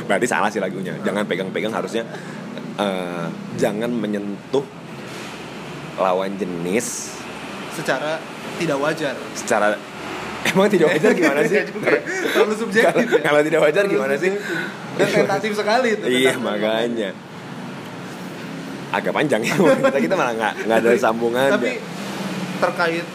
[0.08, 0.96] Berarti salah sih lagunya.
[1.04, 2.08] Jangan pegang-pegang harusnya
[2.80, 3.28] eh,
[3.60, 4.64] jangan menyentuh
[6.00, 7.20] lawan jenis
[7.76, 8.22] secara
[8.56, 9.16] tidak wajar.
[9.36, 9.76] Secara
[10.50, 11.90] emang tidak wajar gimana sih Iya juga.
[12.30, 13.22] terlalu subjektif kalau, ya.
[13.24, 14.96] kalau tidak wajar Terlalu gimana sih subjektif.
[14.96, 17.10] dan tentatif sekali itu iya makanya
[18.92, 21.72] agak panjang ya kita kita malah nggak nggak ada sambungan tapi
[22.58, 23.06] terkait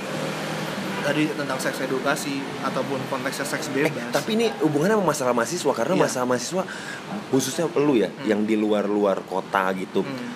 [1.01, 5.73] tadi tentang seks edukasi ataupun konteksnya seks Eh, bebas tapi ini hubungannya sama masalah mahasiswa
[5.73, 6.03] karena Iya.
[6.05, 6.62] masalah mahasiswa
[7.31, 8.27] khususnya lu ya Hmm.
[8.27, 10.29] yang di luar-luar kota gitu Hmm.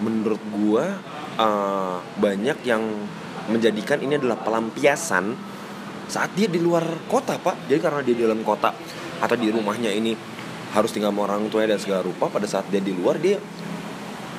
[0.00, 0.96] menurut gua
[1.34, 2.80] eh, banyak yang
[3.44, 5.36] menjadikan ini adalah pelampiasan
[6.12, 8.68] saat dia di luar kota pak jadi karena dia di dalam kota
[9.24, 10.12] atau di rumahnya ini
[10.76, 13.40] harus tinggal sama orang tuanya dan segala rupa pada saat dia di luar dia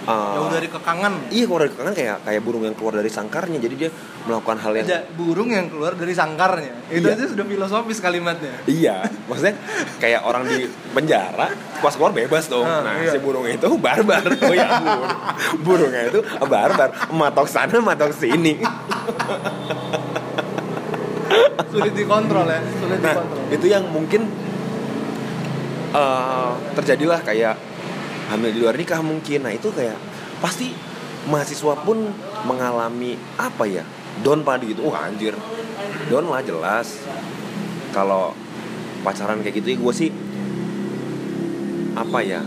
[0.05, 3.57] eh, jauh dari kekangan iya keluar dari kan kayak kayak burung yang keluar dari sangkarnya
[3.57, 3.89] jadi dia
[4.29, 7.17] melakukan hal yang aja burung yang keluar dari sangkarnya itu Iya.
[7.17, 9.55] aja sudah filosofis kalimatnya Iya, maksudnya
[9.97, 11.47] kayak orang di penjara
[11.81, 12.63] pas keluar bebas dong.
[12.63, 13.11] Ah, nah, iya.
[13.11, 14.23] si burung itu barbar.
[14.23, 15.11] Oh ya, burung.
[15.67, 18.55] burungnya itu barbar, matok sana, matok sini.
[21.71, 24.21] sulit dikontrol ya sulit Nah, dikontrol itu yang mungkin
[25.93, 27.55] eh, terjadilah kayak
[28.33, 29.45] hamil di luar nikah mungkin.
[29.45, 29.97] Nah, itu kayak
[30.39, 30.73] pasti
[31.29, 32.09] mahasiswa pun
[32.47, 33.83] mengalami apa ya?
[34.25, 34.85] Down pada gitu.
[34.85, 35.37] Oh, anjir.
[36.09, 37.01] Down lah jelas.
[37.93, 38.33] Kalau
[39.03, 40.09] pacaran kayak gitu ya gue sih
[41.93, 42.41] apa ya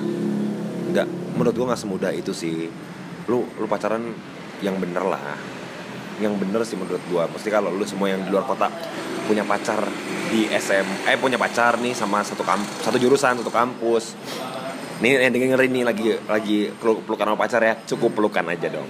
[0.91, 2.67] nggak menurut gue nggak semudah itu sih
[3.29, 4.01] lu lu pacaran
[4.65, 5.21] yang bener lah
[6.17, 8.73] yang bener sih menurut gue pasti kalau lu semua yang di luar kota
[9.27, 9.85] punya pacar
[10.33, 14.17] di SM eh punya pacar nih sama satu kamp satu jurusan satu kampus.
[14.97, 18.89] Nih yang dengerin nih lagi lagi peluk- pelukan sama pacar ya cukup pelukan aja dong.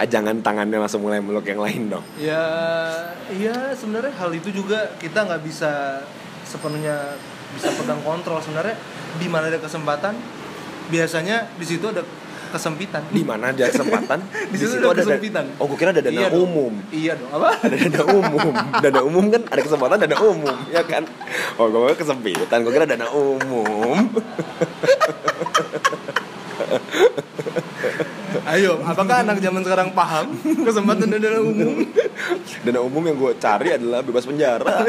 [0.00, 2.04] Ah, jangan tangannya langsung mulai meluk yang lain dong.
[2.16, 2.40] Ya
[3.28, 6.00] iya sebenarnya hal itu juga kita nggak bisa
[6.48, 7.20] sepenuhnya
[7.52, 8.40] bisa pegang kontrol.
[8.40, 8.72] Sebenarnya
[9.20, 10.16] di mana ada kesempatan
[10.88, 12.00] biasanya di situ ada
[12.54, 13.02] kesempitan.
[13.10, 14.18] Di mana ada kesempatan?
[14.52, 15.44] Di situ ada kesempitan.
[15.58, 16.46] oh gue kira ada dana Iya dong.
[16.46, 16.72] umum.
[16.88, 17.30] Iya dong.
[17.34, 17.48] Apa?
[17.66, 18.54] Ada dana umum.
[18.78, 21.02] Dana umum kan ada kesempatan dana umum ya kan?
[21.58, 22.58] Oh gue kira kesempitan.
[22.62, 23.98] Gue kira dana umum.
[28.44, 31.86] Ayo apakah anak zaman sekarang paham kesempatan dan dana umum?
[32.62, 34.84] Dana umum yang gue cari adalah bebas penjara.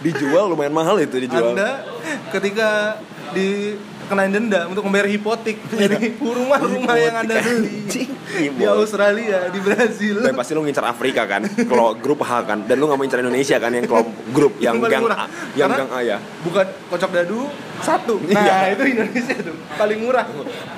[0.00, 1.52] Dijual lumayan mahal itu dijual.
[1.52, 1.82] Anda
[2.30, 3.00] ketika
[3.32, 8.72] dikenain denda untuk membayar hipotek dari rumah-rumah yang anda beli Anjing, di hipotek.
[8.74, 10.16] Australia di Brazil.
[10.20, 12.58] Dan pasti lu ngincar Afrika kan kalau grup H kan.
[12.62, 15.18] Dan lu gak mau ngincar Indonesia kan yang kelompok grup yang Yang gang murah.
[15.18, 16.16] A, yang Karena- gang A ya.
[16.40, 17.40] bukan kocok dadu
[17.80, 18.14] satu.
[18.22, 18.38] Iya.
[18.38, 20.24] nah itu Indonesia tuh paling murah.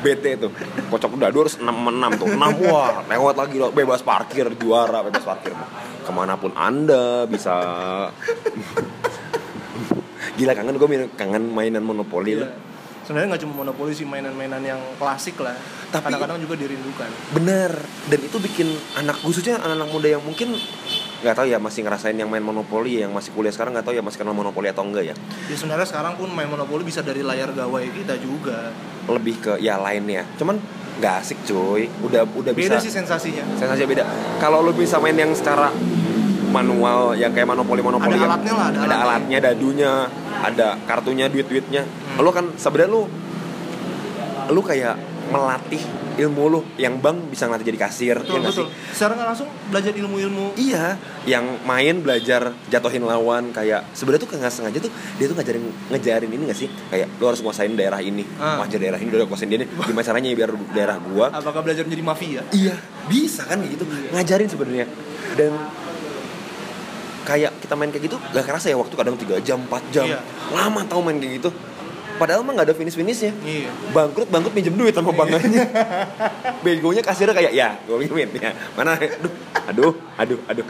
[0.01, 0.51] BT tuh
[0.89, 5.21] kocok dadu harus 6 6 tuh 6 wah lewat lagi lo bebas parkir juara bebas
[5.21, 5.53] parkir.
[6.01, 7.53] Ke mana pun anda bisa
[10.35, 10.75] gila kangen.
[10.75, 12.51] Gue kangen mainan monopoli Iya.
[13.05, 15.53] sebenarnya nggak cuma monopoli sih mainan-mainan yang klasik lah.
[15.93, 17.11] Tapi- kadang-kadang juga dirindukan.
[17.31, 17.73] Bener.
[18.09, 18.67] Dan itu bikin
[18.97, 20.57] anak khususnya anak-anak muda yang mungkin
[21.21, 24.03] nggak tahu ya masih ngerasain yang main monopoli yang masih kuliah sekarang nggak tahu ya
[24.03, 25.15] masih kenal monopoli atau enggak ya.
[25.47, 28.73] Ya sebenarnya sekarang pun main monopoli bisa dari layar gawai kita juga.
[29.05, 30.57] Lebih ke ya lainnya cuman
[30.97, 31.89] nggak asik cuy.
[32.01, 33.45] Udah udah beda bisa sih sensasinya.
[33.55, 34.05] Sensasi beda.
[34.37, 35.69] Kalau lu bisa main yang secara
[36.51, 39.05] manual yang kayak monopoli monopoli Ada yang- alatnya lah, ada ada alatnya.
[39.05, 39.93] alatnya dadunya
[40.45, 42.21] ada kartunya duit duitnya Hmm.
[42.21, 43.03] lu kan sebenarnya lu
[44.47, 45.81] lu kayak melatih
[46.15, 48.93] ilmu lu yang bank bisa ngelatih jadi kasir betul ya betul sih?
[48.93, 54.53] secara nggak langsung belajar ilmu-ilmu Iya, yang main belajar jatuhin lawan kayak sebenarnya tuh nggak
[54.53, 58.23] sengaja tuh dia tuh ngajarin ngejarin ini gak sih kayak lu harus nguasain daerah ini,
[58.37, 58.63] Ah.
[58.63, 61.83] ngajar daerah ini, udah kuasain dia nih, gimana caranya ya biar daerah gua apakah belajar
[61.83, 62.75] menjadi mafia Iya,
[63.09, 63.83] bisa kan gitu.
[64.13, 64.87] Ngajarin sebenarnya.
[65.35, 65.51] Dan
[67.25, 70.07] kayak kita main kayak gitu gak kerasa ya waktu kadang 3 jam, 4 jam.
[70.07, 70.21] Iya.
[70.53, 71.51] Lama tau main kayak gitu.
[72.15, 73.35] Padahal mah gak ada finish-finishnya.
[73.43, 75.67] iya Bangkrut, bangkrut minjem duit sama banganya.
[76.65, 78.55] Begonya kasirnya kayak, ya gue pinjemin ya.
[78.79, 78.95] Mana?
[78.95, 79.33] Aduh,
[79.67, 80.67] aduh, aduh, aduh.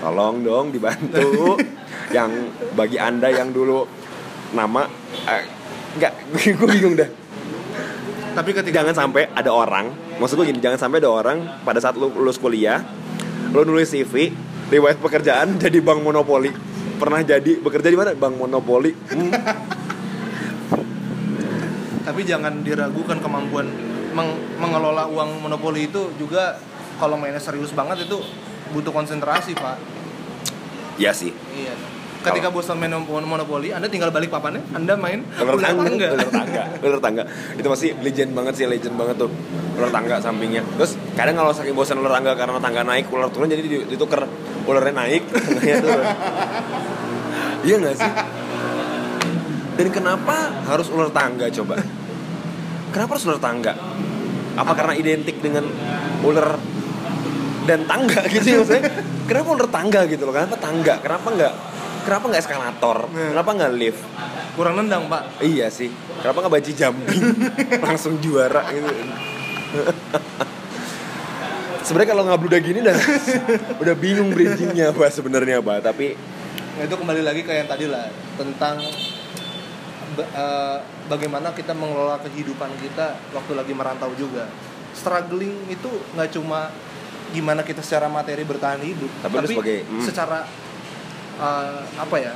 [0.00, 1.60] Tolong dong dibantu.
[2.16, 2.32] yang
[2.72, 3.84] bagi anda yang dulu
[4.56, 4.88] nama,
[5.28, 5.44] eh,
[6.00, 6.12] nggak,
[6.56, 7.10] gue bingung dah
[8.38, 9.90] tapi ketika jangan sampai ada orang
[10.22, 12.86] maksud gue gini jangan sampai ada orang pada saat lu lulus kuliah
[13.50, 14.30] lu nulis CV
[14.68, 16.52] riwayat pekerjaan jadi bank monopoli.
[16.98, 18.10] Pernah jadi bekerja di mana?
[18.14, 18.90] Bank monopoli.
[18.92, 19.30] Hmm,
[22.02, 23.68] tapi jangan diragukan kemampuan
[24.16, 26.58] meng- mengelola uang monopoli itu juga
[26.98, 28.18] kalau mainnya serius banget itu
[28.74, 29.78] butuh konsentrasi pak.
[30.98, 31.30] Iya sih.
[31.54, 31.97] Iya
[32.30, 34.60] ketika bosan main mon- monopoli anda tinggal balik papannya?
[34.70, 36.06] Anda main ular ular tangga.
[36.10, 36.62] ular tangga.
[36.80, 37.22] Ular tangga.
[37.54, 39.30] Itu masih legend banget sih legend banget tuh.
[39.74, 40.62] Ular tangga sampingnya.
[40.76, 44.26] Terus kadang kalau saking bosan ular tangga karena tangga naik ular turun jadi di- ditukar
[44.64, 45.22] ularnya naik.
[45.28, 46.06] Tangganya turun.
[47.60, 48.10] Iya nggak sih?
[49.74, 51.78] Dan kenapa harus ular tangga coba?
[52.88, 53.72] Kenapa harus ular tangga?
[54.54, 55.62] Apa karena identik dengan
[56.20, 56.58] ular
[57.62, 58.84] dan tangga gitu ya maksudnya?
[59.28, 60.32] Kenapa menurut tangga gitu loh?
[60.32, 60.94] Kenapa tangga?
[60.98, 61.52] Kenapa nggak
[62.08, 62.98] kenapa nggak eskalator?
[63.12, 63.26] Iya.
[63.36, 64.00] kenapa nggak lift?
[64.56, 65.22] Kurang nendang pak.
[65.38, 65.92] Iya sih.
[66.18, 67.22] Kenapa nggak baji jumping
[67.86, 68.88] langsung juara gitu.
[71.84, 72.96] Sebenarnya kalau nggak udah gini dah
[73.78, 76.16] udah bingung bridgingnya apa sebenarnya apa tapi
[76.78, 78.06] Nah, itu kembali lagi ke yang tadi lah
[78.38, 78.78] tentang
[80.14, 80.78] eh,
[81.10, 84.46] bagaimana kita mengelola kehidupan kita waktu lagi merantau juga.
[84.94, 86.70] Struggling itu nggak cuma
[87.34, 90.06] gimana kita secara materi bertahan hidup, Tapi lu sebagai- hmm.
[90.06, 90.46] secara
[91.38, 92.34] eh, apa ya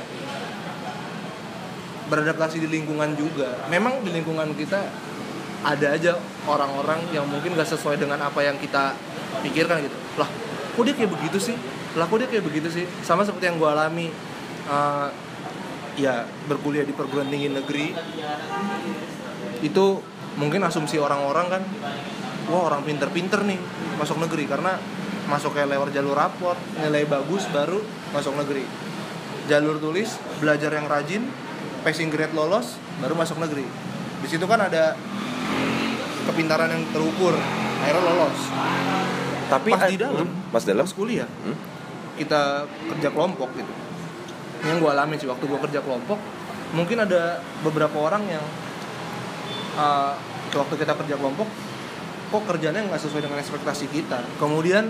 [2.07, 3.63] beradaptasi di lingkungan juga.
[3.71, 4.79] Memang di lingkungan kita
[5.63, 8.91] ada aja orang-orang yang mungkin gak sesuai dengan apa yang kita
[9.39, 9.95] pikirkan gitu.
[10.19, 10.27] Lah,
[10.75, 11.55] kok dia kayak begitu sih?
[11.95, 12.83] Lah, kok dia kayak begitu sih?
[13.01, 14.11] Sama seperti yang gue alami
[14.67, 15.07] eh,
[15.97, 17.93] ya berkuliah di perguruan tinggi negeri
[19.61, 19.85] itu
[20.41, 21.63] mungkin asumsi orang-orang kan
[22.49, 23.59] wah orang pinter-pinter nih
[24.01, 24.81] masuk negeri karena
[25.29, 27.79] masuk kayak lewat jalur raport nilai bagus baru
[28.11, 28.65] masuk negeri
[29.45, 31.23] jalur tulis belajar yang rajin
[31.83, 33.67] passing grade lolos baru masuk negeri.
[34.23, 34.95] Di situ kan ada
[36.29, 37.35] kepintaran yang terukur
[37.83, 38.39] akhirnya lolos.
[39.51, 40.87] Tapi pas di dalam Hmm, pas dalam?
[40.87, 41.57] pas kuliah Hmm?
[42.15, 43.73] kita kerja kelompok gitu.
[44.63, 46.15] Yang gue alami sih waktu gue kerja kelompok
[46.73, 48.45] mungkin ada beberapa orang yang
[49.75, 50.13] uh,
[50.53, 51.49] waktu kita kerja kelompok
[52.33, 54.23] kok kerjanya nggak sesuai dengan ekspektasi kita.
[54.41, 54.89] Kemudian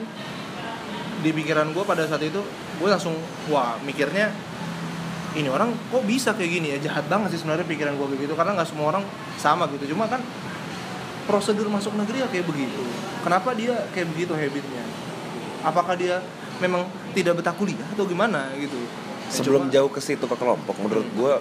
[1.23, 2.39] di pikiran gue pada saat itu
[2.79, 3.15] gue langsung
[3.49, 4.33] wah mikirnya
[5.33, 6.77] ini orang kok bisa kayak gini ya?
[6.89, 9.03] Jahat banget sih sebenarnya pikiran gue begitu karena nggak semua orang
[9.41, 9.93] sama gitu.
[9.97, 10.21] Cuma kan
[11.25, 12.83] prosedur masuk negeri ya kayak begitu.
[13.25, 14.83] Kenapa dia kayak begitu habitnya?
[15.65, 16.21] Apakah dia
[16.61, 16.85] memang
[17.17, 18.77] tidak betah kuliah atau gimana gitu?
[18.77, 21.33] Ya, sebelum cuma- jauh ke situ ke kelompok menurut gue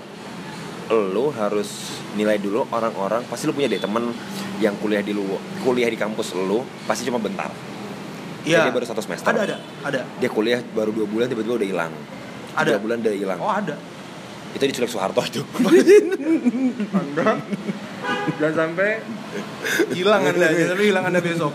[0.93, 4.13] lo harus nilai dulu orang-orang pasti lo punya deh temen
[4.61, 5.25] yang kuliah di lu
[5.65, 7.49] kuliah di kampus lo pasti cuma bentar
[8.43, 8.67] Iya.
[8.67, 9.31] Jadi baru satu semester.
[9.31, 10.01] Ada ada ada.
[10.19, 11.93] Dia kuliah baru dua bulan tiba-tiba udah hilang.
[12.59, 12.77] Ada.
[12.77, 13.39] Tiga bulan udah hilang.
[13.39, 13.75] Oh ada.
[14.53, 15.41] Itu diculik Soeharto itu.
[16.99, 17.41] Anda
[18.39, 18.91] jangan sampai
[19.95, 21.53] hilang anda jangan sampai hilang anda besok.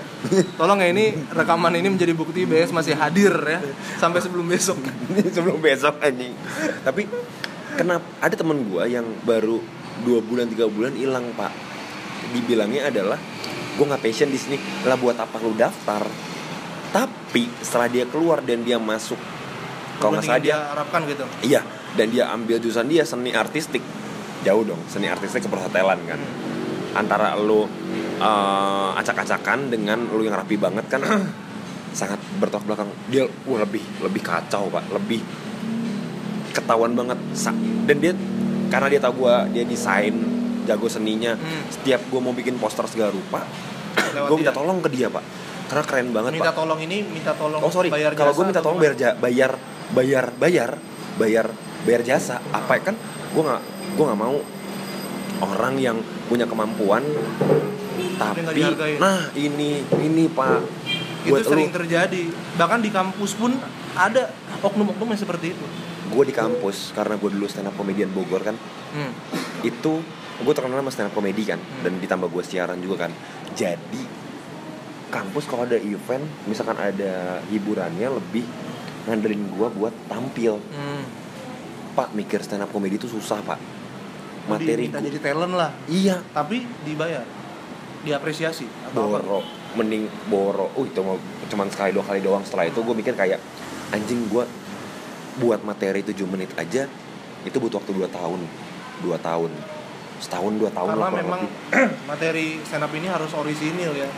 [0.55, 3.59] Tolong ya ini rekaman ini menjadi bukti BS masih hadir ya.
[3.99, 4.79] Sampai sebelum besok.
[5.35, 6.33] Sebelum besok anjing.
[6.83, 7.03] Tapi
[7.75, 9.59] kenapa ada temen gue yang baru
[10.07, 11.51] dua bulan tiga bulan hilang pak.
[12.31, 13.19] Dibilangnya adalah
[13.77, 14.57] gue nggak passion di sini.
[14.87, 16.07] Lah buat apa lu daftar
[16.91, 19.19] tapi setelah dia keluar dan dia masuk
[19.97, 21.25] kalau nggak salah dia dia harapkan gitu?
[21.41, 21.61] Iya
[21.97, 23.81] dan dia ambil jurusan dia seni artistik.
[24.45, 26.19] Jauh dong seni artistik ke perhotelan kan.
[26.93, 27.65] Antara lu
[28.21, 31.01] eh, acak-acakan dengan lu yang rapi banget kan
[31.99, 32.89] sangat bertolak belakang.
[33.09, 34.85] Dia wah lebih lebih kacau pak.
[34.93, 35.21] Lebih
[36.53, 37.17] ketahuan banget.
[37.89, 38.13] Dan dia
[38.69, 40.13] karena dia tahu gua dia desain
[40.67, 41.33] jago seninya.
[41.33, 41.63] Hmm.
[41.71, 43.39] setiap gua mau bikin poster segala rupa
[44.29, 45.23] gue minta tolong ke dia pak
[45.67, 46.57] karena keren banget minta pak.
[46.63, 47.91] tolong ini minta tolong oh sorry.
[47.91, 49.51] bayar kalau gue minta tolong bayar bayar
[49.91, 50.71] bayar bayar
[51.19, 51.45] bayar
[51.83, 52.95] bayar jasa apa kan
[53.35, 53.61] gue nggak
[53.95, 54.37] gue nggak mau
[55.43, 55.97] orang yang
[56.31, 57.03] punya kemampuan
[58.17, 58.41] tapi
[58.97, 60.61] nah ini ini pak
[61.27, 61.75] itu buat sering lu.
[61.83, 62.23] terjadi.
[62.55, 63.51] Bahkan di kampus pun
[63.97, 64.31] ada
[64.63, 65.65] oknum-oknum yang seperti itu.
[66.07, 68.55] Gue di kampus karena gue dulu stand up komedian Bogor kan.
[68.95, 69.11] Hmm.
[69.65, 69.99] itu
[70.37, 71.59] gue terkenal sama stand up komedi kan.
[71.59, 71.83] Hmm.
[71.83, 73.11] dan ditambah gue siaran juga kan.
[73.53, 74.01] Jadi
[75.07, 78.43] kampus kalau ada event misalkan ada hiburannya lebih
[79.07, 80.59] ngandelin gue buat tampil.
[80.75, 81.03] Hmm.
[81.97, 83.57] pak mikir stand up komedi itu susah pak.
[84.45, 85.71] Materi materi kita jadi talent lah.
[85.89, 86.21] Iya.
[86.29, 87.25] Tapi dibayar
[88.05, 89.25] diapresiasi atau apa?
[89.25, 89.39] Boro
[89.75, 91.17] mending boro oh itu mau
[91.49, 92.45] cuman sekali dua kali doang.
[92.45, 93.41] Setelah itu gue mikir kayak
[93.95, 94.45] anjing gue
[95.37, 96.89] buat materi 7 menit aja
[97.45, 98.39] itu butuh waktu 2 tahun.
[99.05, 99.51] 2 tahun.
[100.17, 101.93] Setahun dua tahun karena lah memang lebih.
[102.09, 104.09] materi stand up ini harus orisinil ya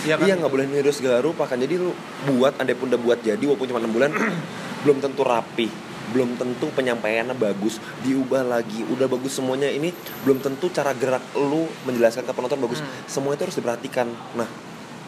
[0.00, 0.24] Iya kan?
[0.24, 1.92] Iya nggak boleh niru segala rupa kan jadi lu
[2.30, 4.10] buat andai pun udah buat jadi walaupun cuma enam bulan
[4.84, 5.68] belum tentu rapi
[6.10, 9.94] belum tentu penyampaiannya bagus diubah lagi udah bagus semuanya ini
[10.26, 12.90] belum tentu cara gerak lu menjelaskan ke penonton bagus Hmm.
[13.06, 14.48] semua itu harus diperhatikan nah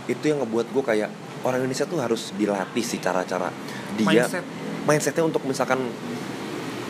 [0.05, 1.11] itu yang ngebuat gue kayak
[1.43, 3.51] orang Indonesia tuh harus dilatih sih cara-cara
[3.97, 4.45] dia Mindset.
[4.83, 5.91] mindsetnya untuk misalkan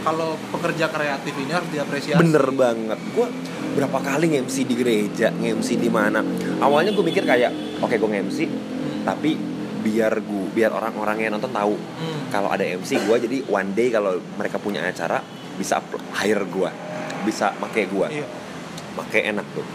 [0.03, 3.27] kalau pekerja kreatif ini harus diapresiasi bener banget gue
[3.73, 6.21] berapa kali nge-MC di gereja nge-MC di mana
[6.59, 8.39] awalnya gue mikir kayak oke gue nge-MC
[8.83, 9.03] Hmm.
[9.05, 9.39] tapi
[9.81, 12.29] biar gue biar orang-orang yang nonton tahu Hmm.
[12.29, 15.23] kalau ada MC gue jadi one day kalau mereka punya acara
[15.55, 15.79] bisa
[16.13, 16.71] hire gue
[17.23, 18.27] bisa make gue Iya.
[18.93, 19.67] make enak tuh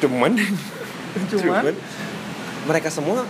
[0.02, 0.32] cuman
[1.28, 1.74] Cuman?
[2.64, 3.24] mereka semua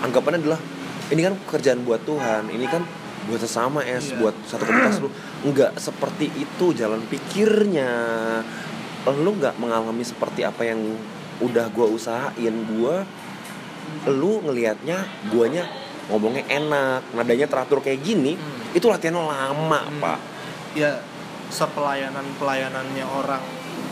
[0.00, 0.60] anggapannya adalah
[1.08, 2.84] ini kan pekerjaan buat Tuhan ini kan
[3.28, 4.16] buat sesama es Iya.
[4.18, 5.08] buat satu komunitas lu
[5.44, 7.90] nggak seperti itu jalan pikirnya
[9.06, 10.80] lu nggak mengalami seperti apa yang
[11.38, 13.04] udah gua usahain gua
[14.04, 15.64] lu ngelihatnya guanya
[16.08, 18.72] ngomongnya enak nadanya teratur kayak gini Hmm.
[18.72, 20.00] itu latihannya lama Hmm.
[20.00, 20.18] pak
[20.72, 21.00] ya
[21.48, 23.40] sepelayanan pelayanannya orang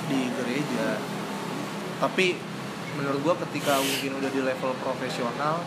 [0.06, 1.00] di gereja
[1.96, 2.36] tapi
[2.94, 5.60] menurut gua ketika mungkin udah di level profesional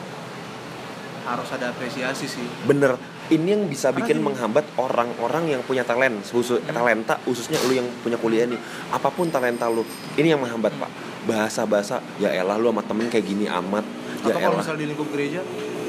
[1.21, 2.97] harus ada apresiasi sih bener
[3.29, 6.25] ini yang bisa bikin menghambat orang-orang yang punya talent.
[6.25, 6.73] Khusus Hmm.
[6.73, 8.57] talenta khususnya lu yang punya kuliah nih.
[8.89, 9.85] Apa pun talenta lu
[10.17, 10.83] ini yang menghambat Hmm.
[10.85, 10.91] pak.
[11.29, 13.85] Bahasa-bahasa ya elah lu sama temen kayak gini amat.
[14.25, 14.61] Ya atau kalau elah.
[14.65, 15.41] misalnya di lingkup gereja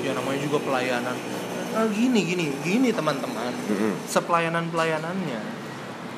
[0.04, 1.16] ya namanya juga pelayanan.
[1.70, 3.52] Nah, gini gini gini teman-teman.
[3.70, 3.92] Mm-mm.
[4.04, 5.40] sepelayanan pelayanannya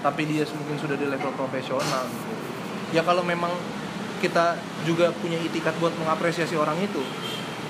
[0.03, 2.11] tapi dia mungkin sudah di level profesional.
[2.91, 3.55] Ya kalau memang
[4.19, 4.55] kita
[4.87, 7.03] juga punya itikat buat mengapresiasi orang itu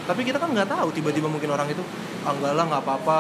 [0.03, 1.81] tapi kita kan nggak tahu tiba-tiba mungkin orang itu
[2.27, 3.19] ah enggak lah nggak apa-apa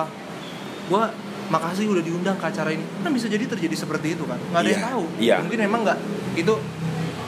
[0.93, 1.09] gua
[1.49, 2.85] makasih udah diundang ke acara ini.
[3.01, 4.37] Kan bisa jadi terjadi seperti itu kan?
[4.53, 5.05] Nggak ada yang Iya, tahu.
[5.17, 5.37] iya.
[5.41, 5.99] mungkin emang nggak
[6.37, 6.55] itu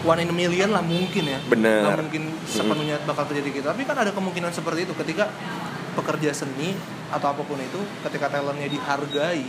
[0.04, 1.38] one in a million lah mungkin ya.
[1.48, 1.80] Bener.
[1.82, 3.66] nggak mungkin sepenuhnya bakal terjadi gitu.
[3.66, 4.92] Tapi kan ada kemungkinan seperti itu.
[4.92, 5.32] Ketika
[5.96, 6.76] pekerja seni
[7.08, 9.44] atau apa pun itu ketika talentnya dihargai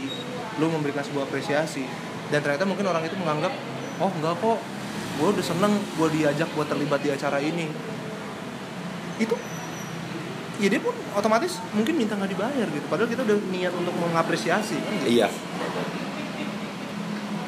[0.56, 1.84] lu memberikan sebuah apresiasi.
[2.32, 3.51] Dan ternyata mungkin orang itu menganggap
[3.99, 4.60] oh enggak kok.
[5.15, 7.67] Gue udah seneng gue diajak buat terlibat di acara ini.
[9.15, 9.36] Itu
[10.62, 14.76] ya dia pun otomatis mungkin minta nggak dibayar gitu padahal kita udah niat untuk mengapresiasi
[14.80, 15.20] kan gitu.
[15.20, 15.28] Iya.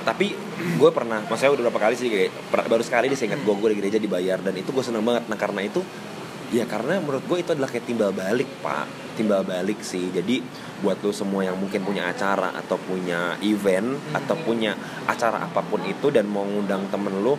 [0.07, 0.31] Tapi
[0.79, 3.69] gue pernah, maksudnya udah berapa kali sih kayak per- baru sekali saya ingat gue gue
[3.75, 5.27] di gereja dibayar dan itu gue seneng banget.
[5.27, 5.83] Nah karena itu
[6.47, 8.87] ya karena menurut gue itu adalah kayak timbal balik pak,
[9.19, 10.07] timbal balik sih.
[10.07, 10.39] Jadi
[10.79, 14.79] buat lo semua yang mungkin punya acara atau punya event atau punya
[15.11, 17.35] acara apa pun itu dan mau ngundang temen lo,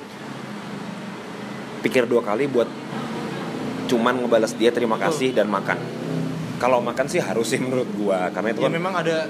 [1.81, 2.69] pikir dua kali buat
[3.89, 5.07] cuman ngebales dia terima Betul.
[5.11, 5.79] kasih dan makan.
[6.59, 9.27] Kalau makan sih harus sih menurut gue karena itu ya kan memang ada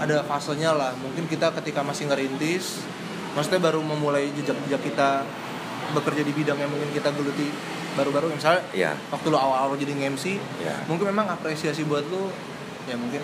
[0.00, 0.96] ada fasenya lah.
[0.96, 2.82] Mungkin kita ketika masih ngerintis
[3.36, 5.22] maksudnya baru memulai jejak-jejak kita
[5.92, 7.52] bekerja di bidang yang mungkin kita geluti
[7.94, 8.32] baru-baru.
[8.32, 12.32] Misalnya ya waktu lo awal-awal jadi MC ya mungkin memang apresiasi buat lo
[12.88, 13.20] ya mungkin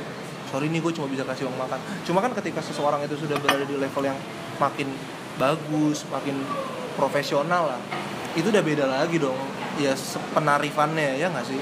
[0.53, 1.81] sorry nih gue cuma bisa kasih uang makan.
[2.05, 4.19] Cuma kan ketika seseorang itu sudah berada di level yang
[4.61, 4.87] makin
[5.35, 6.39] bagus makin
[6.95, 7.81] profesional lah
[8.39, 9.39] itu udah beda lagi dong
[9.81, 9.93] ya
[10.33, 11.59] penarifannya ya nggak sih?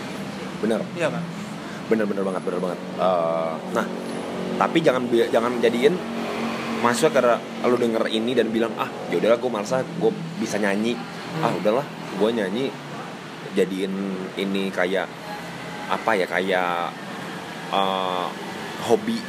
[0.60, 0.80] Bener.
[0.96, 1.22] Iya kan
[1.92, 2.80] bener-bener banget bener banget.
[2.96, 3.86] Eh, nah
[4.56, 5.94] tapi jangan jangan jadiin
[6.80, 7.36] mahasiswa karena
[7.68, 10.96] lu denger ini dan bilang ah ya udahlah gue malas gue bisa nyanyi.
[10.96, 11.44] Hmm.
[11.48, 11.86] ah udahlah
[12.20, 12.64] gue nyanyi
[13.56, 13.92] jadiin
[14.36, 15.08] ini kayak
[15.92, 16.92] apa ya kayak
[17.72, 18.26] eh,
[18.88, 19.20] hobi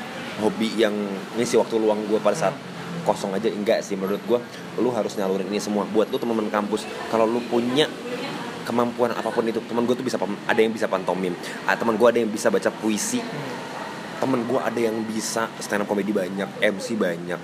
[0.42, 0.96] hobi yang
[1.38, 2.56] ngisi waktu luang gue pada saat
[3.04, 3.52] kosong aja.
[3.52, 4.40] Enggak sih menurut gue
[4.80, 6.88] lu harus nyalurin ini semua buat lu teman-teman kampus.
[7.12, 7.90] Kalau lu punya
[8.64, 11.36] kemampuan apa pun itu teman gue tuh bisa ada yang bisa pantomim
[11.68, 13.20] ah, teman gue ada yang bisa baca puisi.
[14.24, 17.36] Temen gue ada yang bisa stand up comedy banyak MC banyak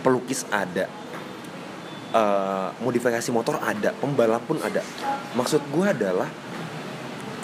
[0.00, 0.88] pelukis ada
[2.16, 4.80] eh, modifikasi motor ada pembalap pun ada.
[5.36, 6.28] Maksud gue adalah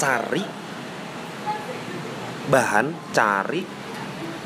[0.00, 0.40] cari
[2.48, 3.60] bahan cari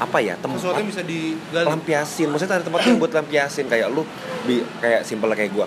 [0.03, 1.67] apa ya sesuatu tempat yang bisa digali.
[1.71, 2.27] lampiasin.
[2.27, 4.03] Maksudnya cari tempat yang buat lampiasin kayak lu
[4.43, 5.67] bi- kayak simple kayak gue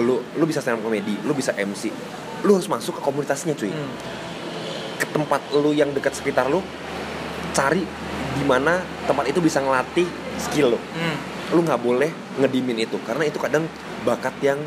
[0.00, 1.92] lu lu bisa stand up comedy lu bisa MC
[2.42, 3.90] lu harus masuk ke komunitasnya cuy Hmm.
[4.96, 6.62] ke tempat lu yang dekat sekitar lu
[7.52, 7.82] cari
[8.32, 10.06] di mana tempat itu bisa ngelatih
[10.38, 11.16] skill lu Hmm.
[11.50, 13.68] lu nggak boleh ngedimin itu karena itu kadang
[14.02, 14.58] bakat yang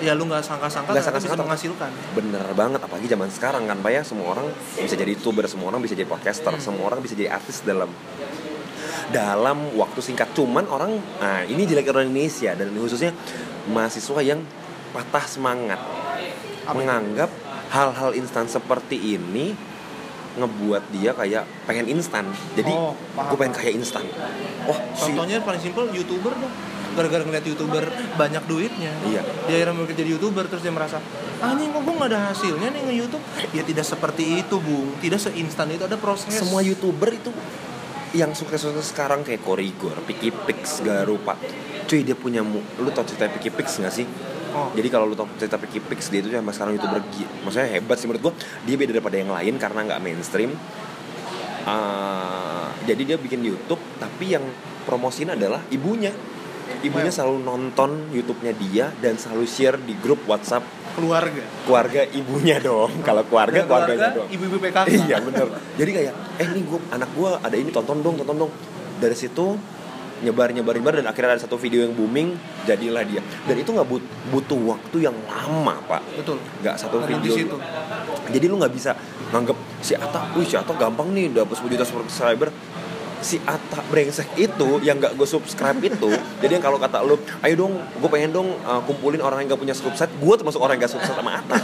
[0.00, 1.44] ya lu nggak sangka-sangka Nggak ternyata bisa sangka-sangka.
[1.46, 5.68] menghasilkan bener banget apalagi zaman sekarang kan pak ya semua orang bisa jadi youtuber semua
[5.68, 6.60] orang bisa jadi podcaster Hmm.
[6.60, 7.88] semua orang bisa jadi artis dalam
[9.06, 13.12] dalam waktu singkat cuman orang nah ini jelek orang Indonesia dan khususnya
[13.66, 14.40] mahasiswa yang
[14.90, 15.78] patah semangat
[16.64, 17.30] Apa menganggap
[17.70, 19.52] hal-hal instan seperti ini
[20.34, 22.26] ngebuat dia kayak pengen instan.
[22.58, 24.02] Jadi Oh, gue pengen kayak instan.
[24.98, 26.50] Si contohnya paling simpel youtuber dong.
[26.94, 27.82] Gara-gara ngeliat youtuber
[28.14, 28.90] banyak duitnya.
[29.06, 29.22] Iya.
[29.50, 31.02] dia akhirnya mau jadi youtuber terus dia merasa
[31.42, 34.94] ah ini kok gue nggak ada hasilnya nih nge youtube ya tidak seperti itu bung
[35.02, 36.30] tidak seinstan itu ada proses.
[36.30, 37.34] Semua youtuber itu
[38.14, 41.34] yang sukses-sukses sekarang kayak Korigor, Piki Pix, Garupa.
[41.90, 44.06] Cuy dia punya mu lu tau cerita Piki Pix gak sih
[44.54, 44.70] oh.
[44.72, 47.02] Jadi kalau lu tau cerita Piki Pix dia itu sampai sekarang youtuber
[47.44, 48.34] maksudnya hebat sih menurut gua.
[48.64, 50.54] Dia beda daripada yang lain karena nggak mainstream.
[51.64, 54.44] Ah, jadi dia bikin YouTube tapi yang
[54.84, 56.12] promosiin adalah ibunya.
[56.84, 60.64] Ibunya selalu nonton YouTube-nya dia dan selalu share di grup WhatsApp.
[60.96, 61.44] Keluarga?
[61.64, 63.00] Keluarga ibunya dong.
[63.00, 64.28] Kalau keluarga Dan keluarganya dong.
[64.28, 65.48] ibu-ibu PKK iya bener.
[65.80, 68.52] Jadi kayak eh nih gua anak gua ada ini tonton dong tonton dong.
[69.00, 69.56] Dari situ
[70.24, 72.32] nyebar nyebar nyebar dan akhirnya ada satu video yang booming
[72.64, 73.20] jadilah dia.
[73.44, 76.02] Dan itu nggak but- butuh waktu yang lama pak.
[76.16, 76.40] Betul.
[76.64, 77.34] Nggak satu di video.
[77.36, 77.56] situ.
[78.32, 78.96] jadi lu nggak bisa
[79.30, 82.48] nganggep si Ata wih si Ata gampang nih dapet 10 juta subscriber.
[83.24, 86.12] Si Ata brengsek itu yang nggak gue subscribe itu
[86.44, 89.62] jadi yang kalau kata lu ayo dong gue pengen dong uh, kumpulin orang yang nggak
[89.64, 91.56] punya subscribe gue termasuk orang yang nggak subscribe sama Ata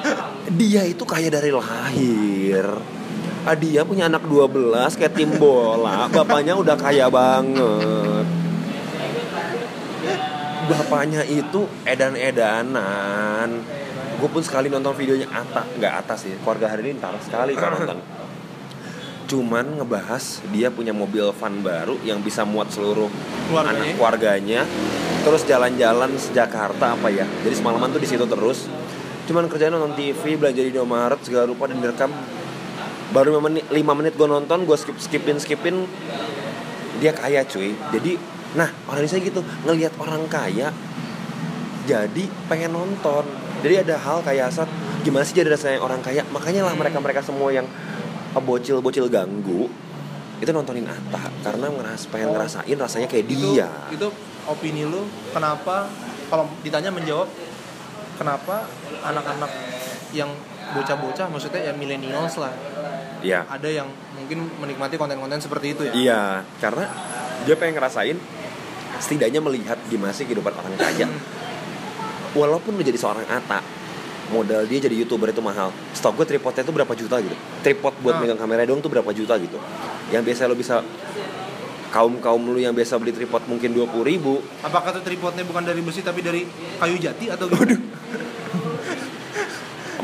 [0.60, 2.64] dia itu kaya dari lahir.
[2.64, 3.03] ah,
[3.52, 8.24] dia punya anak 12 kayak tim bola bapaknya udah kaya banget.
[10.64, 13.60] Bapaknya itu edan-edanan.
[14.16, 17.76] Gue pun sekali nonton videonya Ata nggak atas sih keluarga hari ini ntar sekali kalau
[17.84, 18.00] nonton.
[19.28, 23.12] Cuman ngebahas dia punya mobil van baru yang bisa muat seluruh
[23.52, 23.76] Keluarganya.
[23.76, 24.60] anak keluarganya
[25.24, 28.72] terus jalan-jalan sejakarta apa ya jadi semalaman tuh di situ terus.
[29.28, 32.08] Cuman kerjaan nonton TV belanja di Indomaret segala rupa dan direkam
[33.12, 35.84] baru 5 menit, 5 menit gue nonton gue skip skipin skipin
[37.02, 37.74] dia kaya cuy.
[37.92, 38.16] Jadi
[38.54, 40.70] nah orang Indonesia gitu ngelihat orang kaya
[41.84, 43.26] jadi pengen nonton.
[43.60, 44.64] Jadi ada hal kayak asal
[45.04, 46.24] gimana sih jadi rasanya orang kaya?
[46.32, 47.68] Makanya lah mereka mereka semua yang
[48.40, 49.70] bocil bocil ganggu
[50.42, 52.34] itu nontonin Atta karena ngeras pengen Oh.
[52.34, 53.70] ngerasain rasanya kayak itu, dia.
[53.88, 54.08] itu
[54.44, 55.86] opini lu kenapa
[56.28, 57.30] kalau ditanya menjawab
[58.18, 58.66] kenapa
[59.06, 59.50] anak-anak
[60.10, 60.28] yang
[60.74, 62.50] bocah-bocah maksudnya ya millennials lah
[63.24, 66.22] Iya ada yang mungkin menikmati konten-konten seperti itu ya Iya,
[66.60, 66.84] karena
[67.48, 68.16] dia pengen ngerasain
[68.94, 71.08] setidaknya melihat gimana sih kehidupan orang kaya.
[72.32, 73.62] Walaupun lu jadi seorang Ata,
[74.28, 75.70] modal dia jadi youtuber itu mahal.
[75.92, 77.36] Stok gue tripodnya itu berapa juta gitu.
[77.62, 78.20] Tripod buat Ah.
[78.22, 79.58] megang kamera doang tuh berapa juta gitu.
[80.10, 80.82] Yang biasa lu bisa
[81.90, 85.62] kaum kaum lu yang biasa beli tripod mungkin dua puluh ribu apakah itu tripodnya bukan
[85.62, 86.42] dari besi tapi dari
[86.82, 87.78] kayu jati atau gimana?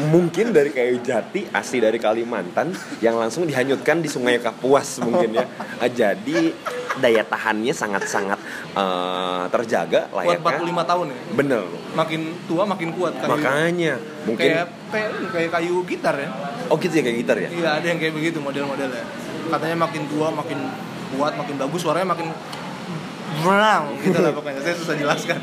[0.09, 2.73] Mungkin dari kayu jati asli dari Kalimantan
[3.05, 5.45] yang langsung dihanyutkan di Sungai Kapuas mungkin ya.
[5.77, 6.57] Ah, jadi
[6.99, 8.41] daya tahannya sangat-sangat
[8.75, 11.19] eh, terjaga layaknya 45 tahun ya?
[11.37, 11.65] Bener.
[11.95, 13.95] Makin tua makin kuat kayu makanya
[14.25, 16.29] mungkin kayak kayak kayak kayu gitar ya?
[16.73, 17.49] Oh gitu ya kayak gitar ya?
[17.53, 19.05] Iya ada yang kayak begitu model-modelnya
[19.51, 20.59] katanya makin tua makin
[21.19, 22.29] kuat makin bagus suaranya makin
[23.43, 24.61] brown gitu lah pokoknya.
[24.63, 25.39] Saya susah jelaskan.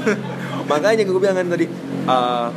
[0.70, 1.66] Makanya gue bilang kan tadi
[2.08, 2.48] eh,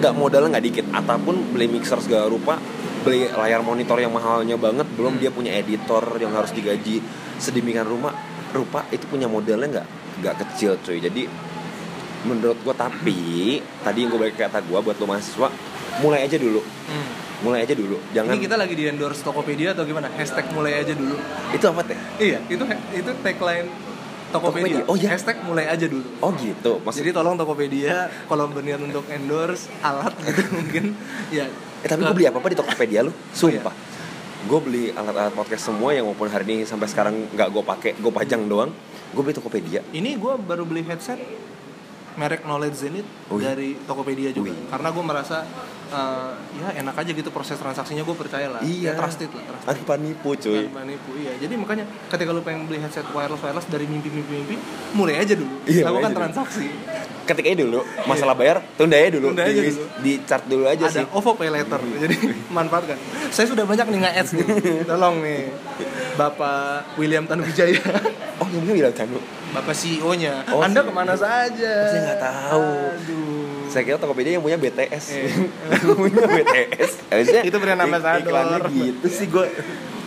[0.00, 0.86] nggak modalnya nggak dikit.
[0.90, 2.58] Ataupun beli mixer segala rupa
[3.04, 5.20] beli layar monitor yang mahalnya banget belum Hmm.
[5.20, 7.04] dia punya editor yang harus digaji
[7.36, 8.16] sedemikian rumah
[8.56, 9.86] rupa itu punya modalnya nggak
[10.24, 10.98] nggak kecil cuy.
[11.04, 11.28] Jadi
[12.24, 15.48] menurut gue tapi tadi yang gue balik ke kata gue buat lo mahasiswa
[16.00, 16.60] mulai aja dulu.
[16.64, 17.08] Hmm.
[17.44, 18.00] mulai aja dulu.
[18.16, 20.08] Jangan ini kita lagi di endorse Tokopedia atau gimana?
[20.16, 21.12] Hashtag mulai aja dulu.
[21.52, 21.98] Itu apa teh?
[22.16, 22.64] Iya itu
[22.96, 23.68] itu tagline
[24.34, 24.90] Tokopedia, Tokopedia.
[24.90, 25.14] Oh, iya.
[25.14, 30.10] hashtag mulai aja dulu oh gitu maksud jadi tolong Tokopedia kalau berniat untuk endorse alat
[30.26, 30.98] gitu mungkin
[31.30, 31.46] ya
[31.84, 33.76] Eh tapi gue beli apa apa di Tokopedia lu, sumpah.
[34.48, 38.08] Gue beli alat-alat podcast semua yang walaupun hari ini sampai sekarang nggak gue pakai, gue
[38.08, 38.72] pajang doang.
[39.12, 39.84] Gue beli Tokopedia.
[39.92, 41.20] ini gue baru beli headset
[42.14, 43.40] merek Knowledge Zenith Wih.
[43.40, 44.68] dari Tokopedia juga Wih.
[44.68, 45.42] karena gue merasa
[45.86, 48.90] eh, ya enak aja gitu proses transaksinya gue percaya lah Iya.
[48.90, 50.64] ya, trusted lah trusted Tanpa nipu cuy.
[50.64, 54.32] Tanpa nipu iya jadi makanya ketika lu pengen beli headset wireless wireless dari mimpi mimpi
[54.34, 54.56] mimpi
[54.92, 56.68] mulai aja dulu Iya, lakukan transaksi
[57.24, 59.32] Ketika itu dulu, masalah bayar tunda aja dulu.
[59.32, 59.84] Tunda aja di, dulu.
[60.04, 61.04] di chart dulu aja ada sih.
[61.08, 62.16] OVO Pay Later jadi
[62.56, 62.98] manfaatkan
[63.32, 64.46] saya sudah banyak nih nge-ads nih
[64.92, 65.48] tolong nih
[66.14, 67.80] Bapak William Tanuwijaya
[68.34, 69.16] Oh yang bilang Canu.
[69.54, 70.88] Bapak CEO-nya Oh, Anda CEO.
[70.88, 72.68] ke mana saja Saya nggak tahu.
[72.90, 75.04] Aduh Saya kira Tokopedia yang punya BTS.
[75.10, 75.30] Iya.
[75.98, 76.90] punya BTS.
[77.08, 78.22] Harusnya Itu brand ambassador.
[78.24, 79.46] Iklannya gitu sih gue.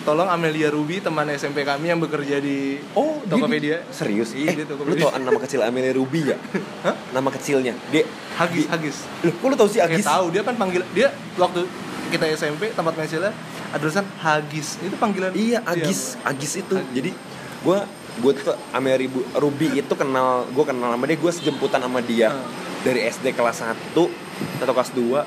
[0.04, 3.78] Tolong Amelia Ruby teman SMP kami yang bekerja di Oh, dia- Tokopedia.
[3.90, 4.32] Serius?
[4.32, 6.40] Iya, eh, dia lu tau nama kecil Amelia Ruby ya?
[6.88, 6.96] Hah?
[7.12, 7.76] Nama kecilnya.
[7.90, 8.98] Dia Hagis, Hagis.
[9.22, 10.04] Loh, kok lu tau sih Eh, Agis?
[10.06, 11.68] tahu dia kan panggil dia waktu
[12.08, 13.36] kita SMP tempat mensilnya
[13.68, 14.80] ada tulisan Hagis.
[14.80, 15.76] Itu panggilan Iya, dia.
[15.84, 16.72] Agis, Agis itu.
[16.74, 16.92] Agis.
[16.94, 17.12] Jadi
[17.60, 17.80] gue
[18.18, 22.46] gue tuh Ribu- Ruby itu kenal gue kenal sama dia gue sejemputan sama dia Hmm.
[22.82, 24.10] dari SD kelas 1
[24.58, 25.22] atau kelas 2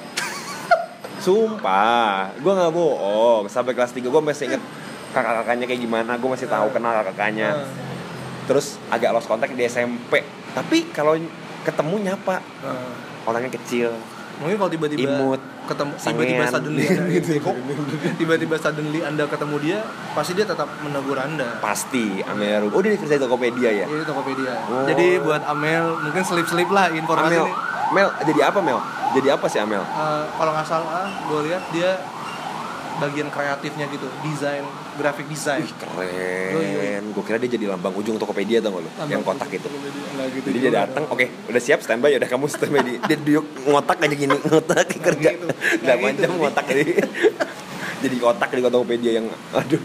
[1.20, 3.44] Sumpah, gue nggak bohong.
[3.44, 4.62] Sampai kelas 3 gue masih inget
[5.12, 6.16] kakak-kakaknya kayak gimana.
[6.16, 6.74] Gue masih tahu Hmm.
[6.74, 7.60] kenal kakaknya.
[7.60, 7.68] Hmm.
[8.48, 10.24] Terus agak lost kontak di SMP.
[10.56, 11.20] Tapi kalau
[11.60, 12.40] ketemu nyapa,
[13.22, 13.92] orangnya kecil,
[14.40, 16.84] Mungkin kalau tiba-tiba imut, ketemu tiba-tiba suddenly
[17.20, 17.30] gitu.
[17.44, 17.56] Kok
[18.16, 19.78] tiba-tiba suddenly Anda ketemu dia,
[20.16, 21.60] pasti dia tetap menegur Anda.
[21.60, 22.72] pasti Ruby.
[22.72, 23.86] Oh dia kerja di Tokopedia ya?
[23.86, 24.54] Ini Tokopedia.
[24.72, 24.88] Oh.
[24.88, 27.54] Jadi buat Amel mungkin selip-selip lah informasi Amel, nih.
[27.92, 28.80] Mel, jadi apa Mel?
[29.12, 29.84] Jadi apa sih Amel?
[29.84, 32.00] Eh, kalau nggak salah, gue lihat dia
[33.00, 34.64] bagian kreatifnya gitu, desain,
[35.00, 35.64] graphic design.
[35.64, 37.02] Ih keren.
[37.10, 38.90] Gue kira dia jadi lambang ujung Tokopedia tau gak lu?
[39.08, 39.68] Yang kotak itu.
[40.30, 43.98] Gitu Jadi dia datang, oke, udah siap standby udah kamu standby di dia duduk ngotak
[43.98, 45.30] aja gini, ngotak kerja.
[45.32, 45.46] gitu.
[45.80, 46.38] Nggak panjang gitu.
[46.38, 46.84] ngotak jadi.
[48.00, 49.26] jadi kotak di Tokopedia yang
[49.56, 49.80] aduh.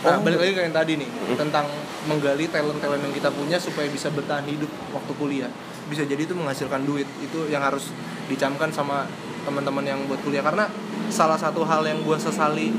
[0.00, 0.24] Nah, Oh.
[0.24, 1.68] balik lagi ke yang tadi nih tentang
[2.08, 5.52] menggali talent-talent yang kita punya supaya bisa bertahan hidup waktu kuliah.
[5.92, 7.04] Bisa jadi itu menghasilkan duit.
[7.20, 7.92] Itu yang harus
[8.24, 9.04] dicamkan sama
[9.44, 10.72] teman-teman yang buat kuliah karena
[11.12, 12.72] salah satu hal yang gue sesali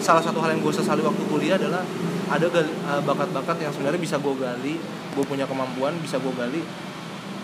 [0.00, 1.84] salah satu hal yang gue sesali waktu kuliah adalah
[2.30, 4.74] ada eh, bakat-bakat yang sebenarnya bisa gue gali,
[5.14, 6.64] gue punya kemampuan bisa gue gali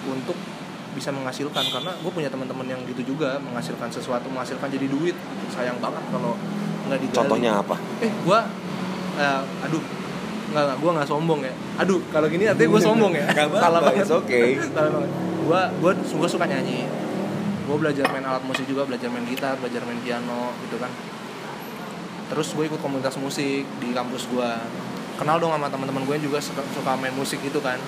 [0.09, 0.35] untuk
[0.97, 1.65] bisa menghasilkan.
[1.69, 5.17] Karena gue punya teman-teman yang gitu juga menghasilkan sesuatu menghasilkan jadi duit.
[5.53, 6.33] Sayang banget kalau
[6.89, 7.19] nggak digali.
[7.21, 7.77] Contohnya apa?
[8.01, 8.47] Eh gua
[9.21, 9.83] eh, aduh
[10.47, 11.55] nggak nggak gua nggak sombong ya.
[11.83, 13.27] Aduh kalau gini artinya gua sombong ya.
[13.63, 14.07] Salah banget.
[14.09, 14.57] okay.
[14.75, 15.11] salah banget.
[15.45, 16.87] Gua gua gua suka nyanyi.
[17.67, 20.89] Gua belajar main alat musik juga belajar main gitar belajar main piano gitu kan
[22.27, 24.59] terus gue ikut komunitas musik di kampus gua.
[25.17, 27.81] Kenal dong sama teman-teman gue yang juga suka, suka main musik gitu kan.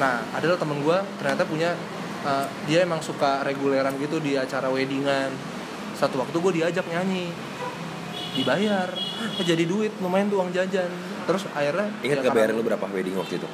[0.00, 1.76] Nah adalah temen gue ternyata punya
[2.24, 5.28] eh, dia emang suka reguleran gitu di acara weddingan.
[5.98, 7.28] Satu waktu gue diajak nyanyi
[8.38, 8.88] dibayar
[9.18, 10.86] Eh, jadi duit lumayan tuh uang jajan.
[11.26, 13.48] Terus akhirnya ingat ya bayarin lu berapa wedding waktu itu?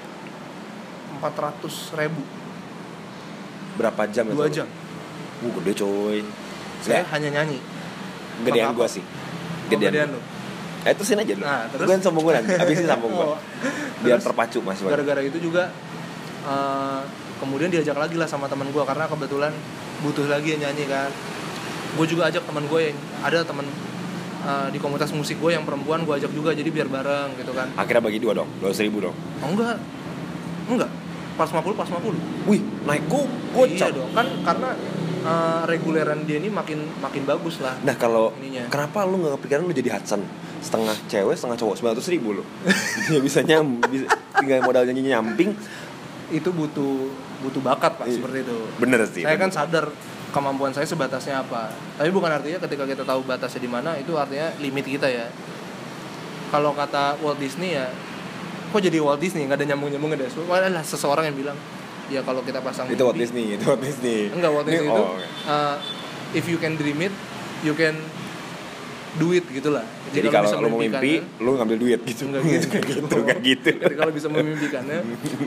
[1.16, 2.20] Empat ratus ribu.
[3.80, 4.68] Berapa jam dua jam.
[5.40, 6.20] Uh gede coy.
[6.84, 7.58] Saya hanya nyanyi.
[8.44, 9.02] Gedean gua sih
[9.72, 10.20] gedean, gedean lu.
[10.84, 11.44] Eh terusin aja dulu.
[11.48, 11.86] Nah, terus?
[11.88, 13.38] gue sombong gue nanti abis ini sambung gue Oh.
[14.04, 15.72] biar Terus, terpacu mas gara-gara itu juga
[16.44, 17.00] eh,
[17.40, 19.52] kemudian diajak lagi lah sama teman gue karena kebetulan
[20.04, 21.08] butuh lagi yang nyanyi kan.
[21.96, 23.64] Gue juga ajak teman gue yang ada teman
[24.44, 27.72] eh, di komunitas musik gue yang perempuan gue ajak juga jadi biar bareng gitu kan.
[27.80, 29.16] Akhirnya bagi dua dong dua ribu dong.
[29.40, 29.80] Oh, enggak.
[30.68, 30.90] Enggak.
[31.34, 33.26] Pas 50 pas 50 wih naik go
[33.66, 34.70] iya dong kan karena
[35.24, 38.68] eh, reguleran dia ini makin makin bagus lah nah kalau Ininya.
[38.68, 40.22] kenapa lu nggak kepikiran lu jadi Hudson?
[40.60, 42.44] Setengah cewek setengah cowok sembilan ratus ribu lu.
[43.12, 45.52] Ya bisa nyam bisa tinggal modal nyanyi nyamping.
[46.28, 48.16] Itu butuh butuh bakat pak Iya.
[48.16, 48.56] seperti itu.
[48.76, 49.58] Bener sih saya kan bener.
[49.60, 49.84] sadar
[50.32, 51.68] kemampuan saya sebatasnya apa.
[51.94, 55.28] Tapi bukan artinya ketika kita tahu batasnya di mana itu artinya limit kita ya.
[56.48, 57.92] Kalau kata Walt Disney ya
[58.70, 59.44] kok jadi Walt Disney?
[59.44, 60.30] Nggak ada nyambung nyambungnya deh.
[60.30, 61.58] Soalnya seseorang yang bilang
[62.12, 64.28] ya kalau kita pasang itu Walt Disney itu Walt Disney.
[64.28, 65.26] Enggak Walt Ini- Disney itu oh, oke.
[65.48, 65.76] uh,
[66.36, 67.14] if you can dream it
[67.64, 67.96] you can
[69.14, 72.22] do it gitulah jadi lu kalau bisa lu mau mimpi lu ngambil duit gitu.
[72.28, 72.66] Enggak gitu.
[73.24, 73.82] Nggak gitu gitu.
[73.86, 74.98] Ketika lu bisa memimpikannya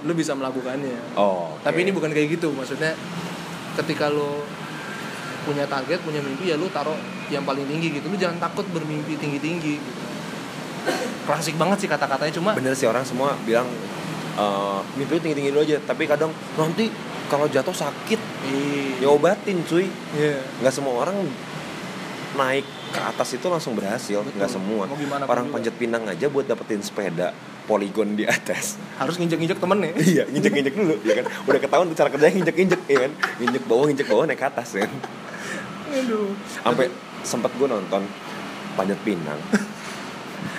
[0.07, 0.97] lu bisa melakukannya.
[1.19, 1.67] Oh oke.
[1.67, 2.95] tapi ini bukan kayak gitu maksudnya
[3.77, 4.41] ketika lo
[5.47, 6.97] punya target punya mimpi ya lu taruh
[7.31, 8.07] yang paling tinggi gitu.
[8.07, 10.01] Lu jangan takut bermimpi tinggi tinggi gitu.
[11.27, 13.67] klasik banget sih kata-katanya cuma bener sih orang semua bilang
[14.37, 15.77] eh mimpi tinggi tinggi dulu aja.
[15.81, 16.89] Tapi kadang nanti
[17.27, 18.19] kalau jatuh sakit.
[18.47, 19.89] Ya iya obatin cuy.
[20.15, 20.39] Iya.
[20.63, 21.17] nggak semua orang
[22.37, 24.21] naik ke atas itu langsung berhasil.
[24.21, 24.37] Betul.
[24.37, 24.83] nggak semua
[25.27, 27.33] orang panjat pinang aja buat dapetin sepeda
[27.67, 28.79] poligon di atas.
[28.95, 29.91] Harus nginjek-nginjek temen ya.
[29.97, 31.25] Iya nginjek nginjek dulu ya kan?
[31.49, 33.11] Udah ketahuan cara kerjanya nginjek nginjek ya kan?
[33.43, 34.97] Nginjek bawah nginjek bawah naik ke atas ya kan?
[35.87, 36.31] Aduh.
[36.63, 36.85] Sampai
[37.27, 38.07] sempet gue nonton
[38.77, 39.41] panjat pinang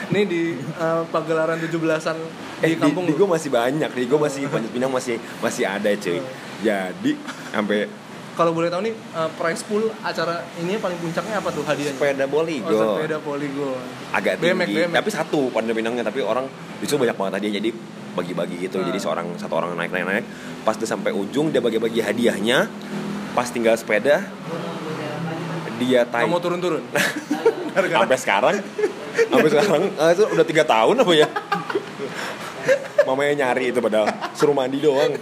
[0.09, 0.43] ini di
[0.81, 2.17] uh, pagelaran 17-an
[2.65, 3.25] eh di kampung di, lu.
[3.25, 6.19] gue masih banyak di gue masih panjat pinang masih masih ada cuy.
[6.19, 6.25] Oh.
[6.65, 7.13] jadi
[7.53, 7.79] sampai
[8.39, 11.99] kalau boleh tahu nih uh, prize pool acara ini paling puncaknya apa tuh hadiahnya?
[11.99, 13.79] Sepeda oh, poligon sepeda poligon.
[14.15, 14.95] Agak BMX, tinggi BMX.
[14.95, 16.47] tapi satu panjat pinangnya tapi orang
[16.79, 17.71] justru banyak banget hadiah jadi
[18.15, 18.79] bagi-bagi gitu.
[18.79, 18.87] Ah.
[18.87, 20.25] jadi seorang satu orang naik naik naik
[20.63, 22.71] pas dia sampai ujung dia bagi-bagi hadiahnya.
[23.35, 24.23] Pas tinggal sepeda
[25.79, 26.83] dia tai mau turun-turun?
[27.79, 28.59] Sampai sekarang
[29.29, 31.29] sampai sekarang ah, itu udah tiga tahun apa ya?
[33.09, 34.07] Mamanya nyari itu padahal
[34.37, 35.17] suruh mandi doang.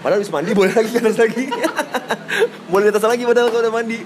[0.00, 1.44] Padahal habis mandi boleh lagi ke atas lagi.
[2.70, 3.98] Boleh di atas lagi padahal kalau udah mandi.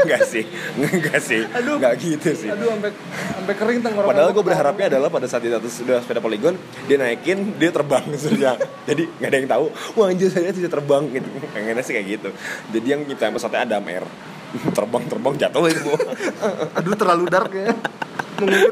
[0.00, 0.48] Enggak sih
[0.80, 1.76] enggak sih Aduh.
[1.76, 2.48] enggak gitu sih.
[2.48, 2.90] Aduh sampai
[3.36, 6.56] sampai kering tenggorokan Padahal gue berharapnya adalah pada saat di atas sudah sepeda poligon
[6.88, 8.56] dia naikin dia terbang sudah.
[8.88, 9.66] Jadi nggak ada yang tahu
[10.00, 11.28] wah anjir saya tidak terbang gitu.
[11.52, 12.30] Pengennya sih kayak gitu.
[12.72, 14.04] Jadi yang kita episode Adam Air
[14.76, 15.80] terbang terbang jatuh itu.
[15.84, 15.94] Bu.
[16.78, 17.72] Aduh terlalu dark ya.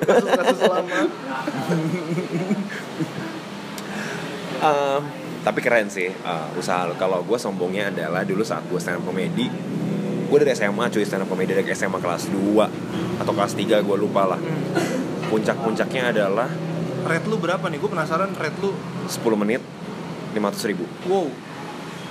[0.00, 1.00] Kasus-kasus lama.
[4.58, 4.98] Eh,
[5.46, 9.46] tapi keren sih eh, usaha kalau gue sombongnya adalah dulu saat gue stand up comedy
[10.28, 13.96] gue dari SMA cuy stand up comedy dari SMA kelas 2 atau kelas 3 gue
[13.96, 14.40] lupa lah.
[15.28, 16.48] Puncak-puncaknya adalah
[16.98, 17.78] Rate lu berapa nih?
[17.78, 18.74] Gue penasaran rate lu.
[19.06, 19.62] 10 menit
[20.34, 20.84] 500 ribu.
[21.08, 21.47] Wow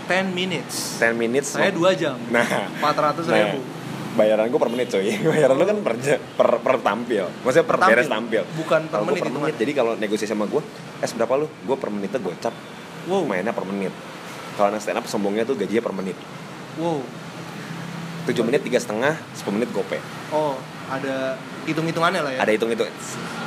[0.07, 3.61] 10 minutes 10 minutes Saya 2 jam Nah, 400 nah, ribu
[4.17, 5.13] bayaran gue per menit coy.
[5.29, 7.29] Bayaran lu kan per, per, per tampil.
[7.45, 7.93] Maksudnya per, Per tampil.
[7.93, 8.43] beres tampil.
[8.57, 9.55] Bukan per menit per menit.
[9.61, 10.61] Jadi kalau negosiasi sama gue,
[11.05, 11.45] es berapa lu?
[11.69, 12.57] Gue per menitnya gue cap.
[13.05, 13.93] Wow Mainnya per menit.
[14.57, 16.17] Kalau anak stand up sombongnya tuh gajinya per menit.
[16.81, 17.05] Wow
[18.27, 20.01] 7 menit tiga setengah, 10 menit gope.
[20.35, 20.59] Oh
[20.91, 22.83] ada hitung-hitungannya lah ya Ada hitung itu.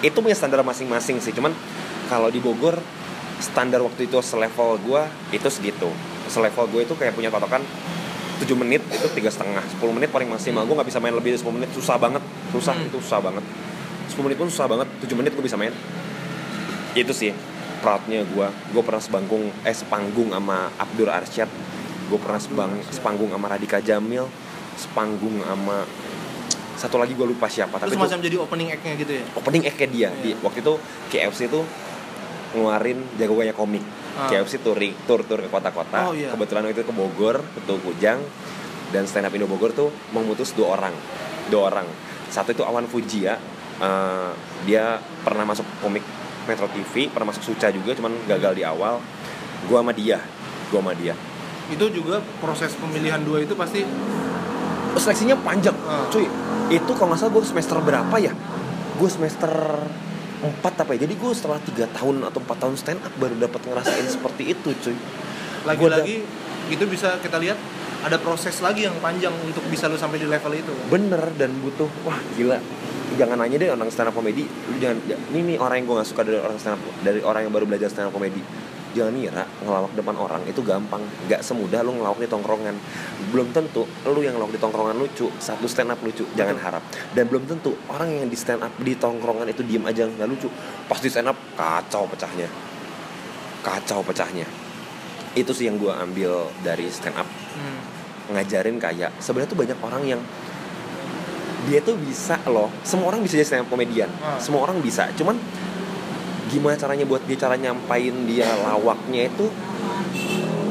[0.01, 1.37] Itu punya standar masing-masing sih.
[1.37, 1.53] Cuman
[2.09, 2.81] kalau di Bogor
[3.45, 5.03] standar waktu itu selevel gue
[5.37, 5.93] itu segitu.
[6.31, 7.61] Selevel gue itu kayak punya patokan
[8.41, 9.61] 7 menit itu tiga setengah.
[9.61, 10.65] 10 menit paling maksimal.
[10.65, 11.69] Gue nggak bisa main lebih dari 10 menit.
[11.77, 12.23] Susah banget.
[12.55, 12.89] Susah Hmm.
[12.89, 13.45] itu susah banget.
[14.09, 14.89] 10 menit pun susah banget.
[15.05, 15.75] 7 menit gue bisa main.
[16.97, 17.35] Itu sih
[17.85, 18.49] proudnya gue.
[18.73, 21.51] Gue pernah sebanggung eh sepanggung sama Abdur Arsyad.
[22.09, 24.25] Gue pernah sebang sepanggung sama Radika Jamil.
[24.81, 25.85] Sepanggung sama
[26.81, 29.25] satu lagi gue lupa siapa Terus tapi itu semacam jadi opening act-nya gitu ya?
[29.37, 29.89] Opening act dia.
[29.93, 30.09] Iya.
[30.17, 30.73] di waktu itu
[31.13, 31.61] KFC itu
[32.57, 33.85] ngeluarin jagoannya komik
[34.19, 34.27] Ah.
[34.29, 36.11] KFC touring tour tour ke kota-kota.
[36.11, 36.31] Oh, iya.
[36.31, 38.19] kebetulan waktu itu ke Bogor ke Kujang
[38.91, 40.95] dan stand up Indo Bogor tuh memutus dua orang.
[41.47, 41.87] Dua orang.
[42.31, 43.39] Satu itu Awan Fujia
[43.81, 44.31] eh,
[44.65, 46.03] dia pernah masuk komik
[46.47, 48.99] Metro TV pernah masuk Suca juga cuman gagal di awal.
[49.67, 50.19] Gue sama dia
[50.71, 51.15] gue sama dia.
[51.71, 53.83] Itu juga proses pemilihan dua itu pasti
[54.95, 56.07] seleksinya panjang Ah.
[56.11, 56.27] cuy.
[56.71, 58.33] Itu kalau nggak salah gue semester berapa ya?
[58.99, 59.51] Gue semester
[60.41, 61.05] 4 apa ya?
[61.05, 64.73] Jadi gue setelah tiga tahun atau empat tahun stand up baru dapat ngerasain seperti itu
[64.73, 64.97] cuy.
[65.69, 66.25] Lagi-lagi
[66.73, 67.61] itu bisa kita lihat
[68.01, 70.73] ada proses lagi yang panjang untuk bisa lu sampai di level itu.
[70.89, 72.57] Bener dan butuh wah gila.
[73.11, 75.97] Jangan nanya deh orang stand up komedi lu jangan ya, ini nih orang yang gue
[75.99, 78.39] gak suka dari orang stand up dari orang yang baru belajar stand up komedi
[78.93, 81.03] jangan ngira ngelawak depan orang itu gampang.
[81.27, 82.77] Nggak semudah lu ngelawak di tongkrongan.
[83.31, 86.83] Belum tentu lu yang ngelawak di tongkrongan lucu satu stand up lucu jangan harap.
[87.15, 90.49] Dan belum tentu orang yang di stand up di tongkrongan itu diem aja nggak lucu.
[90.91, 92.49] Pasti stand up kacau pecahnya.
[93.63, 94.47] Kacau pecahnya.
[95.37, 97.83] Itu sih yang gue ambil dari stand up Hmm.
[98.31, 100.21] ngajarin kayak sebenarnya tuh banyak orang yang
[101.69, 102.73] dia tuh bisa loh.
[102.87, 104.09] Semua orang bisa jadi stand up komedian.
[104.23, 104.41] Ah.
[104.41, 105.11] semua orang bisa.
[105.19, 105.37] Cuman
[106.51, 109.47] gimana caranya buat dia cara nyampain dia lawaknya itu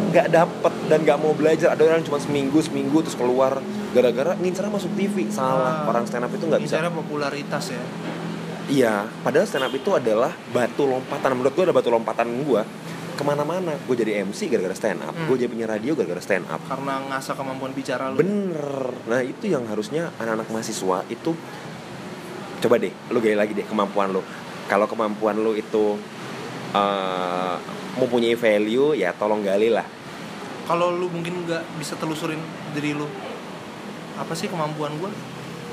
[0.09, 4.65] nggak dapet dan nggak mau belajar ada orang cuma seminggu seminggu terus keluar gara-gara ngincar
[4.67, 5.87] masuk TV salah Ah.
[5.87, 7.81] orang stand up itu nggak bisa popularitas ya
[8.67, 12.61] iya padahal stand up itu adalah batu lompatan menurut gue ada batu lompatan gue
[13.13, 15.29] ke mana-mana gue jadi MC gara-gara stand up Hmm.
[15.29, 18.89] gue jadi penyiar radio gara-gara stand up karena ngasah kemampuan bicara lu Bener.
[19.05, 21.31] Nah itu yang harusnya anak-anak mahasiswa itu
[22.59, 24.19] coba deh, lu gali lagi deh kemampuan lu.
[24.69, 25.97] Kalau kemampuan lu itu
[26.77, 27.55] eh,
[27.97, 29.83] mempunyai value, ya tolong gali lah.
[30.69, 32.37] kalau lu mungkin nggak bisa telusurin
[32.77, 33.09] diri lu
[34.21, 35.09] apa sih kemampuan gua?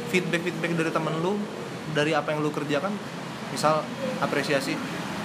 [0.09, 1.37] Feedback feedback dari temen lu
[1.93, 2.97] dari apa yang lu kerjakan
[3.53, 3.85] misal
[4.25, 4.73] apresiasi.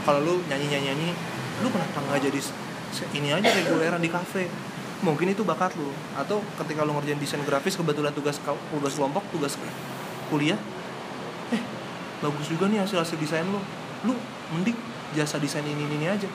[0.03, 1.09] Kalau lu nyanyi nyanyi nyanyi
[1.63, 2.39] lu kenapa nggak jadi
[3.15, 4.51] ini aja reguleran di kafe?
[5.07, 5.87] Mungkin itu bakat lu.
[6.19, 9.55] Atau ketika lu ngerjain desain grafis kebetulan tugas tugas kelompok tugas
[10.27, 10.59] kuliah
[11.55, 11.61] eh
[12.21, 13.57] bagus juga nih hasil hasil desain lu
[14.03, 14.13] lu
[14.51, 14.77] mending
[15.11, 16.29] jasa desain ini ini, ini aja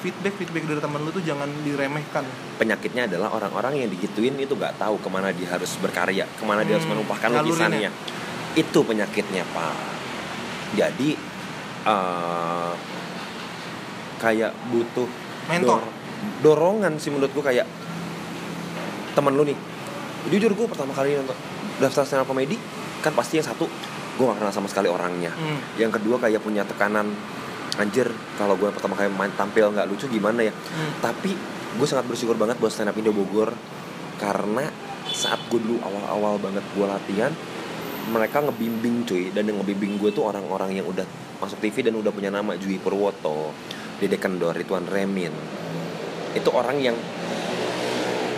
[0.00, 4.76] feedback feedback dari teman lu tuh jangan diremehkan Penyakitnya adalah orang-orang yang digituin itu gak
[4.76, 7.90] tahu ke mana dia harus berkarya, ke mana dia harus Hmm, menumpahkan lukisannya.
[8.52, 9.74] Itu penyakitnya pak.
[10.76, 11.16] Jadi
[11.82, 12.72] eh,
[14.16, 15.08] kayak butuh
[15.48, 15.80] Mentor.
[15.80, 15.90] dor-
[16.44, 17.66] dorongan sih menurut gue kayak
[19.12, 19.56] temen lu nih
[20.28, 21.36] jujur gue pertama kali nonton
[21.76, 22.56] daftar stand up komedi
[23.00, 23.68] kan pasti yang satu
[24.14, 25.58] gue gak kenal sama sekali orangnya Hmm.
[25.76, 27.10] yang kedua kayak punya tekanan
[27.74, 31.02] anjir kalau gue pertama kali main tampil nggak lucu gimana ya Hmm.
[31.02, 31.34] tapi
[31.74, 33.50] gue sangat bersyukur banget buat stand up Indo Bogor
[34.16, 34.70] karena
[35.06, 37.32] saat gue dulu awal-awal banget gue latihan
[38.04, 41.02] mereka ngebimbing cuy dan yang ngebimbing gue tuh orang-orang yang udah
[41.40, 43.50] masuk TV dan udah punya nama Jui Purwoto
[43.96, 45.32] Dede Kendor Ridwan Remin
[46.32, 46.94] itu orang yang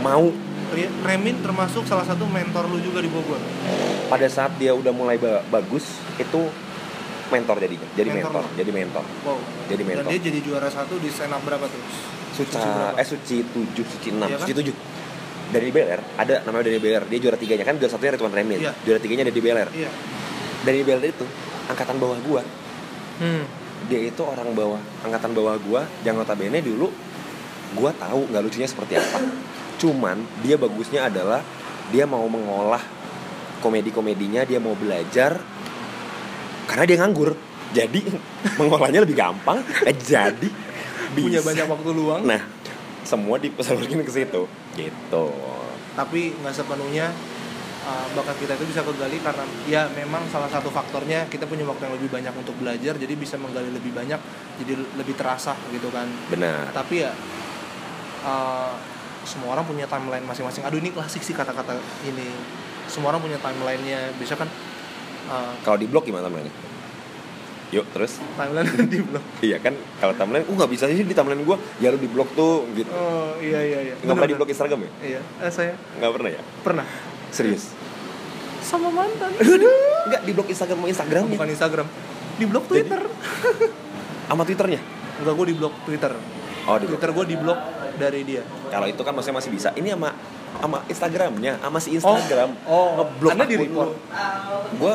[0.01, 0.25] mau
[1.03, 3.39] Remin termasuk salah satu mentor lu juga di Bogor.
[4.07, 5.83] pada saat dia udah mulai ba- bagus
[6.15, 6.41] itu
[7.27, 8.51] mentor jadinya jadi Mentor mentor, lo?
[8.55, 9.39] jadi mentor Wow.
[9.67, 11.83] jadi Dan mentor dia jadi juara satu di stand up berapa tuh?
[12.33, 12.95] Suca Suci berapa?
[12.95, 14.39] eh Suci 7 Suci 6 Iya kan?
[14.41, 14.75] Suci 7
[15.49, 18.73] dari Beler ada namanya dari Beler dia juara tiganya kan juara satunya Ridwan Remin Iya.
[18.81, 19.91] juara tiganya dari Beler Iya.
[20.63, 21.27] dari Beler itu
[21.67, 22.43] angkatan bawah gua
[23.17, 23.43] Hmm.
[23.87, 26.91] dia itu orang bawah angkatan bawah gua yang notabene dulu
[27.73, 29.19] gua tahu nggak lucunya seperti apa
[29.77, 31.41] cuman dia bagusnya adalah
[31.93, 32.83] dia mau mengolah
[33.61, 35.39] komedi komedinya dia mau belajar
[36.67, 37.31] karena dia nganggur.
[37.75, 38.01] Jadi
[38.59, 39.63] mengolahnya lebih gampang.
[39.87, 40.49] Eh, jadi
[41.15, 41.49] Punya bisa.
[41.49, 42.23] banyak waktu luang.
[42.27, 42.43] nah
[43.07, 44.43] semua disalurkan ke situ.
[44.75, 45.27] Gitu.
[45.95, 47.15] Tapi nggak sepenuhnya
[47.87, 51.87] uh, bakat kita itu bisa kegali karena ya memang salah satu faktornya kita punya waktu
[51.87, 54.19] yang lebih banyak untuk belajar jadi bisa menggali lebih banyak
[54.61, 56.11] jadi lebih terasa gitu kan.
[56.29, 56.75] Benar.
[56.75, 57.15] Tapi ya
[58.27, 58.75] uh,
[59.27, 60.63] semua orang punya timeline masing-masing.
[60.63, 62.31] Aduh ini klasik sih kata-kata ini.
[62.87, 64.15] Semua orang punya timelinenya.
[64.17, 64.47] Bisa kan
[65.29, 66.49] uh, kalau di blog gimana timeline
[67.75, 68.23] yuk terus?
[68.39, 71.59] Timeline di blog iya kan kalau timeline uh nggak bisa sih di timeline gua.
[71.83, 72.89] Ya lu di blog tuh gitu.
[72.95, 73.95] Oh iya iya iya.
[74.07, 74.91] Nggak pernah di blog Instagram ya?
[75.03, 75.21] Iya.
[75.43, 75.75] Eh, saya?
[75.99, 76.41] Nggak pernah ya?
[76.63, 76.87] Pernah.
[77.35, 77.75] Serius?
[78.63, 79.35] Sama mantan.
[80.09, 81.87] Nggak di blog Instagram mau Instagram bukan Instagram.
[82.39, 83.03] Di blog Twitter.
[84.27, 84.81] Sama Twitternya?
[85.23, 86.13] Enggak gue di blog Twitter.
[86.67, 86.87] Oh di.
[86.91, 87.59] Twitter gue di blog
[87.99, 88.43] dari dia.
[88.71, 89.69] Kalau itu kan maksudnya masih bisa.
[89.75, 90.11] Ini sama
[90.57, 92.51] sama Instagramnya sama si Instagram.
[92.65, 93.93] Oh, ngeblok Anda di report?
[94.81, 94.95] gua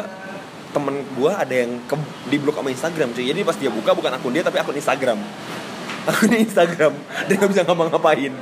[0.71, 1.95] temen gua ada yang ke
[2.31, 3.25] di blok sama Instagram cuy.
[3.27, 5.19] Jadi pas dia buka bukan akun dia tapi akun Instagram.
[6.09, 6.97] Akun Instagram.
[7.29, 8.33] Dia nggak bisa ngapa-ngapain.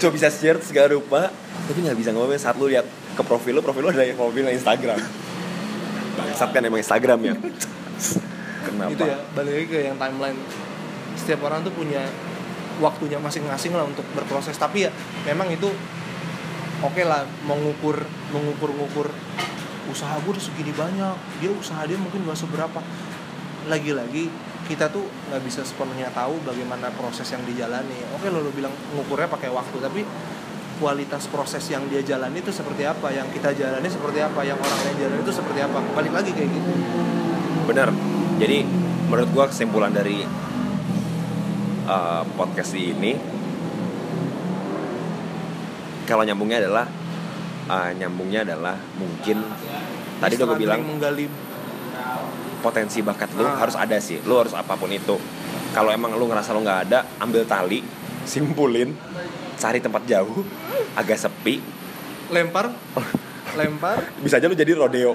[0.00, 1.28] Coba bisa share segala rupa.
[1.68, 4.56] Tapi nggak bisa ngapain saat lu lihat ke profil lu profil lu ada yang profilnya
[4.56, 4.96] Instagram.
[6.16, 7.34] Bangsat kan emang Instagram ya?
[8.66, 8.92] Kenapa?
[8.94, 10.38] Itu ya balik lagi ke yang timeline.
[11.12, 12.02] Setiap orang tuh punya
[12.80, 14.56] waktunya masing-masing lah untuk berproses.
[14.56, 14.90] Tapi ya
[15.28, 15.68] memang itu
[16.80, 18.00] oke lah mengukur
[18.32, 19.08] mengukur ngukur
[19.90, 21.16] usaha gue udah segini banyak.
[21.42, 22.80] Dia usaha dia mungkin gak seberapa.
[23.68, 24.30] Lagi-lagi
[24.66, 27.98] kita tuh nggak bisa sepenuhnya tahu bagaimana proses yang dijalani.
[28.14, 30.00] Oke lo, lo bilang ngukurnya pakai waktu tapi
[30.78, 33.10] kualitas proses yang dia jalani itu seperti apa?
[33.10, 34.40] Yang kita jalani seperti apa?
[34.42, 35.78] Yang orang lain jalani itu seperti apa?
[35.94, 36.72] Balik lagi kayak gitu.
[37.68, 37.88] Bener
[38.38, 38.66] jadi
[39.06, 40.24] menurut gua kesimpulan dari
[41.86, 43.16] uh, podcast ini
[46.04, 46.86] kalau nyambungnya adalah
[47.70, 49.40] uh, nyambungnya adalah mungkin
[50.18, 51.26] tadi udah gue bilang menggali
[52.62, 53.58] potensi bakat lu Ah.
[53.58, 55.18] harus ada sih lu harus apa pun itu.
[55.72, 57.80] Kalau emang lu ngerasa lu nggak ada ambil tali
[58.22, 58.92] simpulin
[59.56, 60.44] cari tempat jauh
[60.94, 61.58] agak sepi.
[62.30, 62.70] Lempar
[63.56, 63.98] lempar.
[64.20, 65.12] Bisa aja lu jadi rodeo.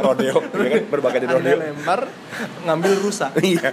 [0.00, 0.38] Rodeo.
[0.64, 0.82] Ya kan?
[0.88, 1.56] Berbakat jadi anda rodeo.
[1.60, 2.00] lempar
[2.64, 3.68] ngambil rusa iya.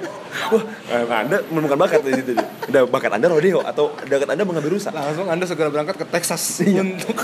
[0.52, 2.32] Wah eh, anda menemukan bakat di situ
[2.68, 4.92] udah bakat anda rodeo atau bakat anda mengambil rusak?
[4.92, 6.42] Langsung anda segera berangkat ke Texas.
[6.62, 6.88] Iya.
[6.88, 7.18] untuk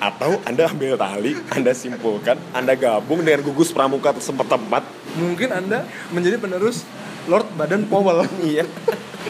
[0.00, 4.84] atau anda ambil tali anda simpulkan anda gabung dengan gugus pramuka setempat.
[5.18, 5.84] Mungkin anda
[6.14, 6.86] menjadi penerus
[7.26, 8.24] Lord Badan Powell.
[8.42, 8.64] Iya.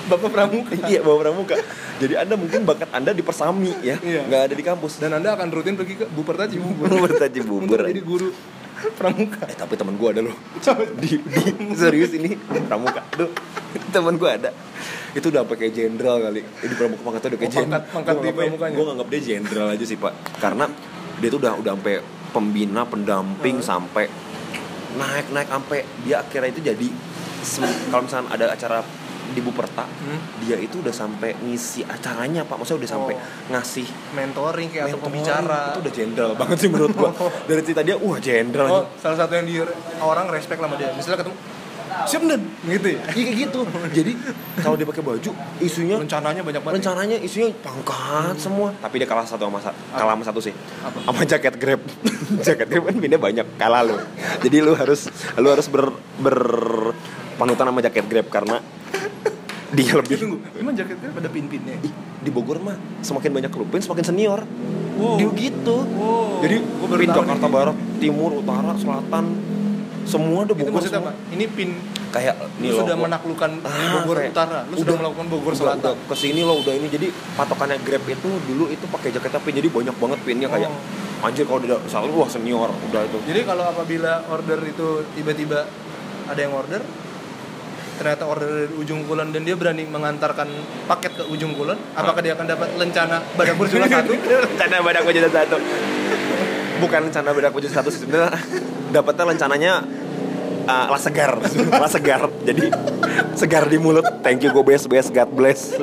[0.07, 0.75] Bapak Pramuka.
[0.87, 1.57] Iya bawa pramuka.
[1.99, 3.99] Jadi anda mungkin bakat anda di persami ya.
[3.99, 4.23] Iya.
[4.23, 4.99] nggak ada di kampus.
[4.99, 8.31] Dan anda akan rutin pergi ke Buperta Cibubur bertaji untuk bubur jadi guru
[8.93, 9.43] pramuka.
[9.45, 10.35] Eh tapi teman gua ada loh.
[11.03, 11.43] Di, di
[11.75, 13.03] serius ini pramuka.
[13.11, 13.35] Tuh
[13.91, 14.51] teman gua ada.
[15.11, 16.39] Itu udah kayak jenderal kali.
[16.39, 17.83] Eh, di pramuka pangkat udah kayak Oh, pangkat- jenderal.
[17.93, 18.75] pangkat di pramukanya.
[18.75, 20.13] gua nganggap dia jenderal aja sih pak.
[20.39, 20.65] Karena
[21.19, 21.95] dia tuh udah udah sampai
[22.31, 23.67] pembina pendamping Hmm.
[23.67, 24.07] sampai
[24.93, 26.89] naik naik sampai dia akhirnya itu jadi
[27.89, 28.79] kalau misalnya ada acara
[29.31, 30.19] di Buperta Hmm?
[30.41, 33.23] dia itu udah sampai ngisi acaranya pak maksudnya udah sampai Oh.
[33.49, 35.05] ngasih mentoring kayak atau mentoring.
[35.07, 37.11] pembicara itu udah jenderal banget sih menurut gua
[37.49, 39.55] dari cerita dia wah jenderal oh salah satu yang di
[40.01, 41.37] orang respect sama dia misalnya ketemu
[42.03, 43.61] siap Nen gitu ya Iya kayak gitu.
[43.99, 44.13] Jadi
[44.57, 46.79] kalau dia pakai baju, isunya rencananya banyak banget ya?
[46.81, 48.71] rencananya isunya pangkat semua.
[48.77, 50.55] Tapi dia kalah satu sama sa- kalah sama satu sih.
[50.81, 51.03] Apa?
[51.03, 51.83] Sama jaket Grab.
[52.47, 53.99] jaket Grab kan pindah banyak kalah lu.
[54.39, 55.91] Jadi lu harus lu harus ber
[57.41, 58.57] berpanutan sama jaket Grab karena
[59.73, 63.81] dia lebih tunggu emang jaketnya pada pin-pinnya Ih, di Bogor mah semakin banyak klub band
[63.81, 64.45] semakin senior.
[65.01, 65.17] Wow.
[65.17, 65.77] Dia gitu.
[65.89, 66.45] Wow.
[66.45, 67.55] Jadi pin Jakarta nih.
[67.55, 69.25] Barat, Timur, Utara, Selatan,
[70.05, 71.13] semua udah itu Bogor maksudnya semua.
[71.17, 71.71] apa ini pin
[72.11, 75.95] Kayak lu sudah menaklukkan Ah, Bogor kayak- Utara lu sudah melakukan Bogor udah, Selatan udah
[76.05, 77.07] ke sini lo udah ini jadi
[77.39, 81.25] patokannya Grab itu dulu itu pakai jaketnya pin jadi banyak banget pinnya kayak Oh.
[81.25, 85.65] anjir kalau udah selalu wah senior udah itu jadi kalau apabila order itu tiba-tiba
[86.27, 86.83] ada yang order
[88.01, 90.49] ternyata order dari ujung kulon dan dia berani mengantarkan
[90.89, 94.17] paket ke ujung kulon apakah dia akan dapat lencana badak berjula satu?
[94.17, 95.57] Rencana badak wajah satu.
[96.81, 98.41] Bukan rencana badak wajah satu sebenarnya
[98.89, 99.73] dapatnya rencananya
[100.65, 101.37] uh, lah segar.
[101.77, 102.73] Lah segar jadi
[103.37, 104.09] segar di mulut.
[104.25, 105.77] Thank you go best best God bless